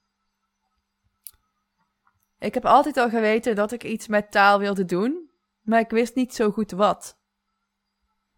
Ik 2.41 2.55
heb 2.55 2.65
altijd 2.65 2.97
al 2.97 3.09
geweten 3.09 3.55
dat 3.55 3.73
ik 3.73 3.85
iets 3.85 4.09
met 4.09 4.31
taal 4.31 4.59
wilde 4.59 4.85
doen, 4.85 5.31
maar 5.61 5.81
ik 5.81 5.91
wist 5.91 6.15
niet 6.15 6.35
zo 6.35 6.51
goed 6.51 6.71
wat. 6.71 7.19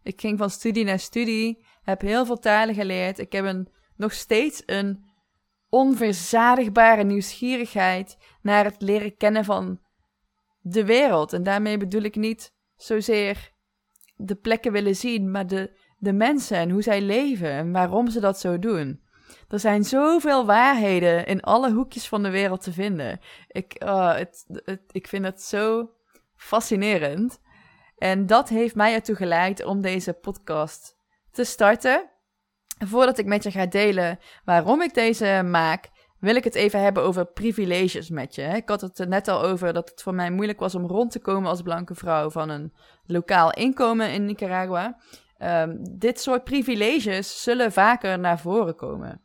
Ik 0.01 0.21
ging 0.21 0.37
van 0.37 0.49
studie 0.49 0.83
naar 0.83 0.99
studie, 0.99 1.65
heb 1.81 2.01
heel 2.01 2.25
veel 2.25 2.39
talen 2.39 2.75
geleerd. 2.75 3.19
Ik 3.19 3.31
heb 3.31 3.45
een, 3.45 3.69
nog 3.95 4.13
steeds 4.13 4.63
een 4.65 5.11
onverzadigbare 5.69 7.03
nieuwsgierigheid 7.03 8.17
naar 8.41 8.65
het 8.65 8.81
leren 8.81 9.17
kennen 9.17 9.45
van 9.45 9.79
de 10.59 10.85
wereld. 10.85 11.33
En 11.33 11.43
daarmee 11.43 11.77
bedoel 11.77 12.01
ik 12.01 12.15
niet 12.15 12.53
zozeer 12.75 13.51
de 14.15 14.35
plekken 14.35 14.71
willen 14.71 14.95
zien, 14.95 15.31
maar 15.31 15.47
de, 15.47 15.79
de 15.97 16.13
mensen 16.13 16.57
en 16.57 16.69
hoe 16.69 16.81
zij 16.81 17.01
leven 17.01 17.51
en 17.51 17.71
waarom 17.71 18.09
ze 18.09 18.19
dat 18.19 18.39
zo 18.39 18.59
doen. 18.59 19.02
Er 19.49 19.59
zijn 19.59 19.83
zoveel 19.83 20.45
waarheden 20.45 21.25
in 21.25 21.41
alle 21.41 21.71
hoekjes 21.71 22.07
van 22.07 22.23
de 22.23 22.29
wereld 22.29 22.61
te 22.61 22.73
vinden. 22.73 23.19
Ik, 23.47 23.83
uh, 23.83 24.15
het, 24.15 24.45
ik 24.91 25.07
vind 25.07 25.25
het 25.25 25.41
zo 25.41 25.89
fascinerend. 26.35 27.39
En 27.97 28.25
dat 28.25 28.49
heeft 28.49 28.75
mij 28.75 28.93
ertoe 28.93 29.15
geleid 29.15 29.63
om 29.65 29.81
deze 29.81 30.13
podcast 30.13 30.97
te 31.31 31.43
starten. 31.43 32.09
Voordat 32.85 33.17
ik 33.17 33.25
met 33.25 33.43
je 33.43 33.51
ga 33.51 33.65
delen 33.65 34.19
waarom 34.45 34.81
ik 34.81 34.93
deze 34.93 35.41
maak, 35.45 35.89
wil 36.19 36.35
ik 36.35 36.43
het 36.43 36.55
even 36.55 36.81
hebben 36.81 37.03
over 37.03 37.25
privileges 37.25 38.09
met 38.09 38.35
je. 38.35 38.41
Ik 38.41 38.69
had 38.69 38.81
het 38.81 39.07
net 39.07 39.27
al 39.27 39.43
over 39.43 39.73
dat 39.73 39.89
het 39.89 40.01
voor 40.01 40.13
mij 40.13 40.31
moeilijk 40.31 40.59
was 40.59 40.75
om 40.75 40.85
rond 40.85 41.11
te 41.11 41.19
komen 41.19 41.49
als 41.49 41.61
blanke 41.61 41.95
vrouw 41.95 42.29
van 42.29 42.49
een 42.49 42.73
lokaal 43.05 43.51
inkomen 43.51 44.11
in 44.11 44.25
Nicaragua. 44.25 44.97
Um, 45.43 45.97
dit 45.97 46.19
soort 46.19 46.43
privileges 46.43 47.43
zullen 47.43 47.71
vaker 47.71 48.19
naar 48.19 48.39
voren 48.39 48.75
komen. 48.75 49.21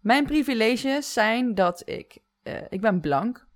Mijn 0.00 0.24
privileges 0.24 1.12
zijn 1.12 1.54
dat 1.54 1.82
ik, 1.84 2.18
uh, 2.42 2.60
ik 2.68 2.80
ben 2.80 3.00
blank, 3.00 3.48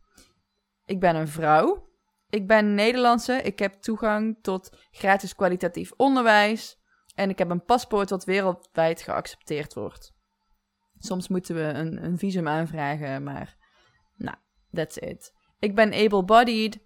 ik 0.85 1.01
ben 1.01 1.17
een 1.17 1.29
vrouw, 1.29 1.89
ik 2.29 2.47
ben 2.47 2.75
Nederlandse, 2.75 3.43
ik 3.43 3.59
heb 3.59 3.73
toegang 3.73 4.39
tot 4.43 4.77
gratis 4.91 5.35
kwalitatief 5.35 5.93
onderwijs. 5.97 6.79
En 7.15 7.31
ik 7.31 7.39
heb 7.39 7.51
een 7.51 7.65
paspoort 7.65 8.09
dat 8.09 8.25
wereldwijd 8.25 9.03
geaccepteerd 9.03 9.75
wordt. 9.75 10.15
Soms 10.99 11.29
moeten 11.29 11.55
we 11.55 11.63
een, 11.63 12.05
een 12.05 12.19
visum 12.19 12.49
aanvragen, 12.49 13.23
maar 13.23 13.57
nou, 14.17 14.37
that's 14.73 14.97
it. 14.97 15.33
Ik 15.59 15.75
ben 15.75 15.93
able-bodied, 15.93 16.79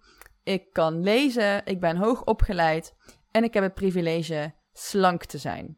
ik 0.43 0.73
kan 0.73 1.01
lezen, 1.03 1.65
ik 1.65 1.79
ben 1.79 1.97
hoog 1.97 2.23
opgeleid. 2.23 2.95
En 3.31 3.43
ik 3.43 3.53
heb 3.53 3.63
het 3.63 3.73
privilege 3.73 4.53
slank 4.73 5.25
te 5.25 5.37
zijn. 5.37 5.77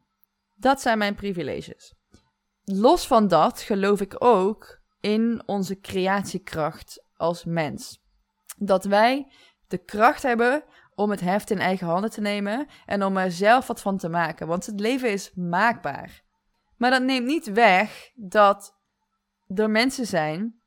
Dat 0.54 0.80
zijn 0.80 0.98
mijn 0.98 1.14
privileges. 1.14 1.94
Los 2.64 3.06
van 3.06 3.28
dat 3.28 3.60
geloof 3.60 4.00
ik 4.00 4.14
ook 4.18 4.80
in 5.00 5.42
onze 5.46 5.80
creatiekracht 5.80 7.04
als 7.16 7.44
mens. 7.44 8.02
Dat 8.56 8.84
wij 8.84 9.32
de 9.68 9.78
kracht 9.78 10.22
hebben 10.22 10.64
om 10.94 11.10
het 11.10 11.20
heft 11.20 11.50
in 11.50 11.58
eigen 11.58 11.86
handen 11.86 12.10
te 12.10 12.20
nemen 12.20 12.66
en 12.86 13.04
om 13.04 13.16
er 13.16 13.32
zelf 13.32 13.66
wat 13.66 13.80
van 13.80 13.98
te 13.98 14.08
maken. 14.08 14.46
Want 14.46 14.66
het 14.66 14.80
leven 14.80 15.10
is 15.10 15.32
maakbaar. 15.34 16.22
Maar 16.76 16.90
dat 16.90 17.02
neemt 17.02 17.26
niet 17.26 17.52
weg 17.52 18.10
dat 18.14 18.78
er 19.54 19.70
mensen 19.70 20.06
zijn 20.06 20.60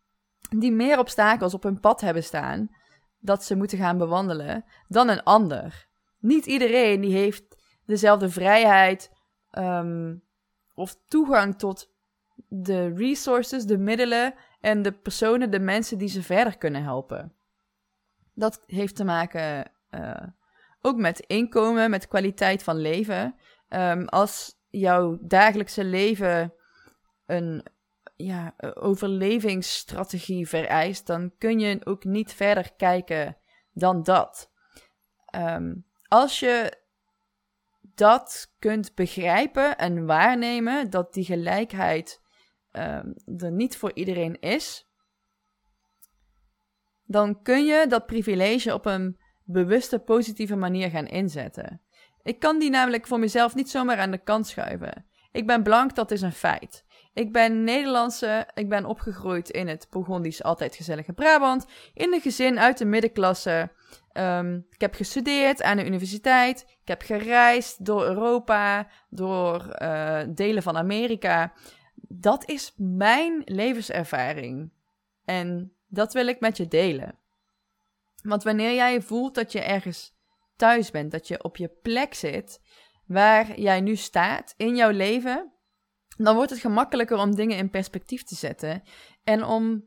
die 0.49 0.71
meer 0.71 0.99
obstakels 0.99 1.53
op 1.53 1.63
hun 1.63 1.79
pad 1.79 2.01
hebben 2.01 2.23
staan 2.23 2.75
dat 3.19 3.43
ze 3.43 3.55
moeten 3.55 3.77
gaan 3.77 3.97
bewandelen 3.97 4.65
dan 4.87 5.07
een 5.09 5.23
ander. 5.23 5.87
Niet 6.19 6.45
iedereen 6.45 7.01
die 7.01 7.15
heeft 7.15 7.56
dezelfde 7.87 8.29
vrijheid 8.29 9.11
um, 9.51 10.23
of 10.73 10.97
toegang 11.07 11.57
tot 11.57 11.95
de 12.47 12.93
resources, 12.93 13.65
de 13.65 13.77
middelen 13.77 14.33
en 14.59 14.81
de 14.81 14.91
personen, 14.91 15.51
de 15.51 15.59
mensen 15.59 15.97
die 15.97 16.07
ze 16.07 16.23
verder 16.23 16.57
kunnen 16.57 16.83
helpen. 16.83 17.35
Dat 18.33 18.63
heeft 18.65 18.95
te 18.95 19.03
maken 19.03 19.71
uh, 19.91 20.27
ook 20.81 20.97
met 20.97 21.19
inkomen, 21.19 21.89
met 21.89 22.07
kwaliteit 22.07 22.63
van 22.63 22.77
leven. 22.77 23.35
Um, 23.69 24.07
als 24.07 24.55
jouw 24.69 25.17
dagelijkse 25.21 25.83
leven 25.83 26.53
een 27.25 27.65
ja, 28.15 28.55
overlevingsstrategie 28.73 30.47
vereist, 30.47 31.07
dan 31.07 31.31
kun 31.37 31.59
je 31.59 31.85
ook 31.85 32.03
niet 32.03 32.33
verder 32.33 32.73
kijken 32.73 33.37
dan 33.71 34.03
dat. 34.03 34.51
Um, 35.35 35.85
als 36.07 36.39
je 36.39 36.85
dat 37.97 38.53
kunt 38.59 38.95
begrijpen 38.95 39.77
en 39.77 40.05
waarnemen, 40.05 40.89
dat 40.89 41.13
die 41.13 41.25
gelijkheid 41.25 42.21
um, 42.71 43.13
er 43.37 43.51
niet 43.51 43.77
voor 43.77 43.91
iedereen 43.93 44.39
is, 44.39 44.87
dan 47.03 47.41
kun 47.41 47.65
je 47.65 47.85
dat 47.87 48.05
privilege 48.05 48.73
op 48.73 48.85
een 48.85 49.19
bewuste 49.43 49.99
positieve 49.99 50.55
manier 50.55 50.89
gaan 50.89 51.07
inzetten. 51.07 51.81
Ik 52.21 52.39
kan 52.39 52.59
die 52.59 52.69
namelijk 52.69 53.07
voor 53.07 53.19
mezelf 53.19 53.55
niet 53.55 53.69
zomaar 53.69 53.97
aan 53.97 54.11
de 54.11 54.23
kant 54.23 54.47
schuiven. 54.47 55.05
Ik 55.31 55.47
ben 55.47 55.63
blank, 55.63 55.95
dat 55.95 56.11
is 56.11 56.21
een 56.21 56.31
feit. 56.31 56.85
Ik 57.17 57.31
ben 57.31 57.63
Nederlandse, 57.63 58.47
ik 58.53 58.69
ben 58.69 58.85
opgegroeid 58.85 59.49
in 59.49 59.67
het 59.67 59.87
Burgondisch 59.89 60.43
altijd 60.43 60.75
gezellige 60.75 61.13
Brabant, 61.13 61.65
in 61.93 62.13
een 62.13 62.21
gezin 62.21 62.59
uit 62.59 62.77
de 62.77 62.85
middenklasse. 62.85 63.71
Ehm, 64.11 64.55
ik 64.69 64.81
heb 64.81 64.93
gestudeerd 64.93 65.63
aan 65.63 65.77
de 65.77 65.85
universiteit, 65.85 66.65
ik 66.81 66.87
heb 66.87 67.01
gereisd 67.01 67.85
door 67.85 68.05
Europa, 68.05 68.87
door 69.09 69.69
eh, 69.69 70.21
delen 70.29 70.63
van 70.63 70.77
Amerika. 70.77 71.53
Dat 72.07 72.49
is 72.49 72.73
mijn 72.77 73.41
levenservaring 73.45 74.71
en 75.25 75.73
dat 75.87 76.13
wil 76.13 76.27
ik 76.27 76.39
met 76.39 76.57
je 76.57 76.67
delen. 76.67 77.17
Want 78.23 78.43
wanneer 78.43 78.73
jij 78.73 79.01
voelt 79.01 79.35
dat 79.35 79.51
je 79.51 79.61
ergens 79.61 80.15
thuis 80.55 80.91
bent, 80.91 81.11
dat 81.11 81.27
je 81.27 81.43
op 81.43 81.57
je 81.57 81.67
plek 81.81 82.13
zit, 82.13 82.61
waar 83.05 83.59
jij 83.59 83.81
nu 83.81 83.95
staat 83.95 84.53
in 84.57 84.75
jouw 84.75 84.91
leven, 84.91 85.51
dan 86.25 86.35
wordt 86.35 86.51
het 86.51 86.59
gemakkelijker 86.59 87.17
om 87.17 87.35
dingen 87.35 87.57
in 87.57 87.69
perspectief 87.69 88.23
te 88.23 88.35
zetten 88.35 88.83
en 89.23 89.43
om 89.43 89.85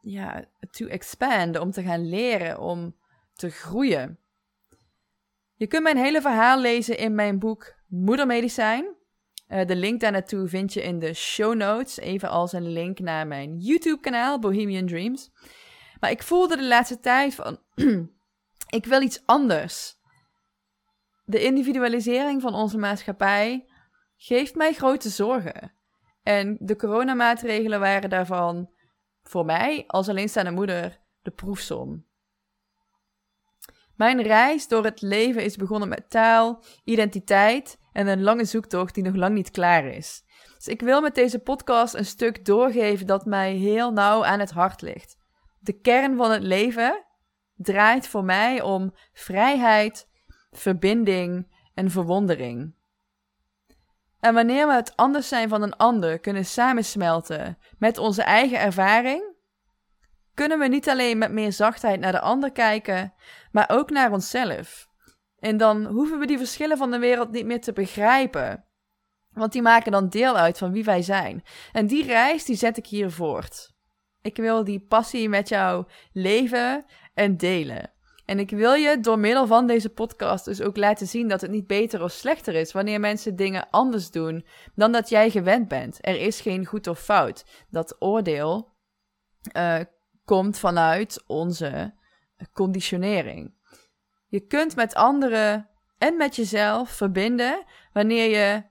ja, 0.00 0.44
to 0.70 0.86
expand, 0.86 1.58
om 1.58 1.70
te 1.70 1.82
gaan 1.82 2.08
leren, 2.08 2.60
om 2.60 2.96
te 3.32 3.50
groeien. 3.50 4.18
Je 5.54 5.66
kunt 5.66 5.82
mijn 5.82 5.96
hele 5.96 6.20
verhaal 6.20 6.60
lezen 6.60 6.98
in 6.98 7.14
mijn 7.14 7.38
boek 7.38 7.74
Moedermedicijn. 7.86 8.96
Uh, 9.48 9.66
de 9.66 9.76
link 9.76 10.00
daar 10.00 10.12
naartoe 10.12 10.48
vind 10.48 10.72
je 10.72 10.82
in 10.82 10.98
de 10.98 11.14
show 11.14 11.54
notes, 11.54 11.98
even 11.98 12.28
als 12.28 12.52
een 12.52 12.68
link 12.68 12.98
naar 12.98 13.26
mijn 13.26 13.58
YouTube-kanaal 13.58 14.38
Bohemian 14.38 14.86
Dreams. 14.86 15.30
Maar 16.00 16.10
ik 16.10 16.22
voelde 16.22 16.56
de 16.56 16.66
laatste 16.66 17.00
tijd 17.00 17.34
van, 17.34 17.58
ik 18.78 18.84
wil 18.84 19.02
iets 19.02 19.22
anders. 19.26 19.96
De 21.24 21.42
individualisering 21.42 22.42
van 22.42 22.54
onze 22.54 22.78
maatschappij 22.78 23.66
geeft 24.24 24.54
mij 24.54 24.72
grote 24.72 25.08
zorgen. 25.08 25.72
En 26.22 26.56
de 26.60 26.76
coronamaatregelen 26.76 27.80
waren 27.80 28.10
daarvan 28.10 28.70
voor 29.22 29.44
mij 29.44 29.84
als 29.86 30.08
alleenstaande 30.08 30.50
moeder 30.50 31.00
de 31.22 31.30
proefsom. 31.30 32.06
Mijn 33.96 34.22
reis 34.22 34.68
door 34.68 34.84
het 34.84 35.00
leven 35.00 35.44
is 35.44 35.56
begonnen 35.56 35.88
met 35.88 36.10
taal, 36.10 36.62
identiteit 36.84 37.78
en 37.92 38.06
een 38.06 38.22
lange 38.22 38.44
zoektocht 38.44 38.94
die 38.94 39.04
nog 39.04 39.14
lang 39.14 39.34
niet 39.34 39.50
klaar 39.50 39.84
is. 39.84 40.24
Dus 40.54 40.68
ik 40.68 40.80
wil 40.80 41.00
met 41.00 41.14
deze 41.14 41.38
podcast 41.38 41.94
een 41.94 42.06
stuk 42.06 42.44
doorgeven 42.44 43.06
dat 43.06 43.24
mij 43.26 43.52
heel 43.54 43.92
nauw 43.92 44.24
aan 44.24 44.40
het 44.40 44.50
hart 44.50 44.82
ligt. 44.82 45.16
De 45.58 45.80
kern 45.80 46.16
van 46.16 46.30
het 46.30 46.42
leven 46.42 47.04
draait 47.54 48.08
voor 48.08 48.24
mij 48.24 48.62
om 48.62 48.94
vrijheid, 49.12 50.08
verbinding 50.50 51.54
en 51.74 51.90
verwondering. 51.90 52.74
En 54.24 54.34
wanneer 54.34 54.66
we 54.66 54.72
het 54.72 54.96
anders 54.96 55.28
zijn 55.28 55.48
van 55.48 55.62
een 55.62 55.76
ander 55.76 56.18
kunnen 56.18 56.44
samensmelten 56.44 57.58
met 57.78 57.98
onze 57.98 58.22
eigen 58.22 58.58
ervaring, 58.58 59.34
kunnen 60.34 60.58
we 60.58 60.68
niet 60.68 60.88
alleen 60.88 61.18
met 61.18 61.32
meer 61.32 61.52
zachtheid 61.52 62.00
naar 62.00 62.12
de 62.12 62.20
ander 62.20 62.52
kijken, 62.52 63.14
maar 63.52 63.68
ook 63.68 63.90
naar 63.90 64.12
onszelf. 64.12 64.88
En 65.38 65.56
dan 65.56 65.84
hoeven 65.84 66.18
we 66.18 66.26
die 66.26 66.38
verschillen 66.38 66.76
van 66.76 66.90
de 66.90 66.98
wereld 66.98 67.30
niet 67.30 67.46
meer 67.46 67.60
te 67.60 67.72
begrijpen. 67.72 68.64
Want 69.30 69.52
die 69.52 69.62
maken 69.62 69.92
dan 69.92 70.08
deel 70.08 70.36
uit 70.36 70.58
van 70.58 70.72
wie 70.72 70.84
wij 70.84 71.02
zijn. 71.02 71.42
En 71.72 71.86
die 71.86 72.04
reis 72.04 72.44
die 72.44 72.56
zet 72.56 72.76
ik 72.76 72.86
hier 72.86 73.10
voort. 73.10 73.72
Ik 74.22 74.36
wil 74.36 74.64
die 74.64 74.86
passie 74.88 75.28
met 75.28 75.48
jou 75.48 75.86
leven 76.12 76.84
en 77.14 77.36
delen. 77.36 77.92
En 78.24 78.38
ik 78.38 78.50
wil 78.50 78.74
je 78.74 79.00
door 79.00 79.18
middel 79.18 79.46
van 79.46 79.66
deze 79.66 79.88
podcast 79.88 80.44
dus 80.44 80.60
ook 80.60 80.76
laten 80.76 81.06
zien 81.06 81.28
dat 81.28 81.40
het 81.40 81.50
niet 81.50 81.66
beter 81.66 82.02
of 82.02 82.12
slechter 82.12 82.54
is 82.54 82.72
wanneer 82.72 83.00
mensen 83.00 83.36
dingen 83.36 83.70
anders 83.70 84.10
doen 84.10 84.46
dan 84.74 84.92
dat 84.92 85.08
jij 85.08 85.30
gewend 85.30 85.68
bent. 85.68 85.98
Er 86.00 86.20
is 86.20 86.40
geen 86.40 86.66
goed 86.66 86.86
of 86.86 87.00
fout. 87.00 87.44
Dat 87.70 87.96
oordeel 87.98 88.72
uh, 89.56 89.80
komt 90.24 90.58
vanuit 90.58 91.24
onze 91.26 91.94
conditionering. 92.52 93.54
Je 94.26 94.40
kunt 94.40 94.76
met 94.76 94.94
anderen 94.94 95.68
en 95.98 96.16
met 96.16 96.36
jezelf 96.36 96.90
verbinden 96.90 97.64
wanneer 97.92 98.30
je 98.30 98.62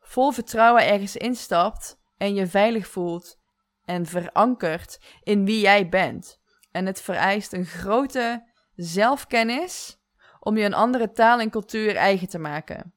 vol 0.00 0.30
vertrouwen 0.30 0.86
ergens 0.86 1.16
instapt 1.16 2.00
en 2.16 2.34
je 2.34 2.46
veilig 2.46 2.86
voelt 2.86 3.38
en 3.84 4.06
verankerd 4.06 5.00
in 5.22 5.44
wie 5.44 5.60
jij 5.60 5.88
bent. 5.88 6.40
En 6.70 6.86
het 6.86 7.00
vereist 7.00 7.52
een 7.52 7.66
grote 7.66 8.51
zelfkennis 8.74 10.00
om 10.40 10.56
je 10.56 10.64
een 10.64 10.74
andere 10.74 11.12
taal 11.12 11.40
en 11.40 11.50
cultuur 11.50 11.96
eigen 11.96 12.28
te 12.28 12.38
maken. 12.38 12.94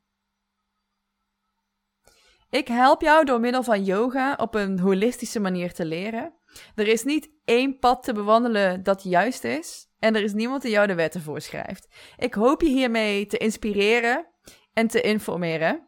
Ik 2.49 2.67
help 2.67 3.01
jou 3.01 3.26
door 3.26 3.39
middel 3.39 3.63
van 3.63 3.84
yoga 3.84 4.34
op 4.34 4.55
een 4.55 4.80
holistische 4.80 5.39
manier 5.39 5.73
te 5.73 5.86
leren. 5.86 6.34
Er 6.76 6.88
is 6.88 7.03
niet 7.03 7.30
één 7.45 7.80
pad 7.80 8.03
te 8.03 8.13
bewandelen 8.13 8.84
dat 8.84 9.03
juist 9.03 9.43
is 9.43 9.88
en 9.99 10.15
er 10.15 10.23
is 10.23 10.34
niemand 10.34 10.61
die 10.61 10.71
jou 10.71 10.88
de 10.88 10.95
wetten 10.95 11.21
voorschrijft. 11.21 11.88
Ik 12.17 12.34
hoop 12.34 12.61
je 12.61 12.67
hiermee 12.67 13.26
te 13.26 13.38
inspireren 13.38 14.28
en 14.73 14.88
te 14.88 15.01
informeren. 15.01 15.88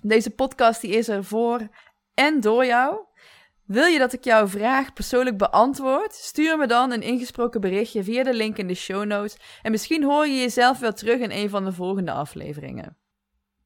Deze 0.00 0.30
podcast 0.30 0.80
die 0.80 0.90
is 0.90 1.08
er 1.08 1.24
voor 1.24 1.68
en 2.14 2.40
door 2.40 2.66
jou. 2.66 3.06
Wil 3.72 3.86
je 3.86 3.98
dat 3.98 4.12
ik 4.12 4.24
jouw 4.24 4.48
vraag 4.48 4.92
persoonlijk 4.92 5.38
beantwoord? 5.38 6.14
Stuur 6.14 6.58
me 6.58 6.66
dan 6.66 6.92
een 6.92 7.02
ingesproken 7.02 7.60
berichtje 7.60 8.04
via 8.04 8.22
de 8.22 8.34
link 8.34 8.56
in 8.56 8.66
de 8.66 8.74
show 8.74 9.04
notes 9.04 9.36
en 9.62 9.70
misschien 9.70 10.04
hoor 10.04 10.26
je 10.26 10.40
jezelf 10.40 10.78
wel 10.78 10.92
terug 10.92 11.20
in 11.20 11.30
een 11.30 11.50
van 11.50 11.64
de 11.64 11.72
volgende 11.72 12.12
afleveringen. 12.12 12.96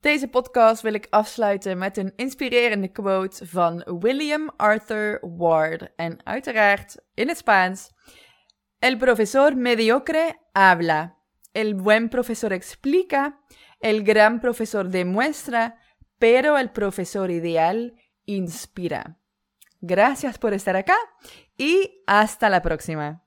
Deze 0.00 0.28
podcast 0.28 0.82
wil 0.82 0.94
ik 0.94 1.06
afsluiten 1.10 1.78
met 1.78 1.96
een 1.96 2.12
inspirerende 2.16 2.88
quote 2.88 3.46
van 3.46 3.98
William 4.00 4.50
Arthur 4.56 5.20
Ward 5.36 5.94
en 5.96 6.26
uiteraard 6.26 6.96
in 7.14 7.28
het 7.28 7.36
Spaans. 7.36 7.90
El 8.78 8.96
profesor 8.96 9.56
mediocre 9.56 10.36
habla, 10.52 11.16
el 11.52 11.82
buen 11.82 12.08
profesor 12.08 12.50
explica, 12.50 13.40
el 13.78 14.02
gran 14.04 14.40
profesor 14.40 14.90
demuestra, 14.90 15.78
pero 16.18 16.56
el 16.56 16.70
profesor 16.70 17.30
ideal 17.30 18.00
inspira. 18.24 19.24
Gracias 19.80 20.38
por 20.38 20.54
estar 20.54 20.76
acá 20.76 20.96
y 21.56 22.02
hasta 22.06 22.48
la 22.48 22.62
próxima. 22.62 23.25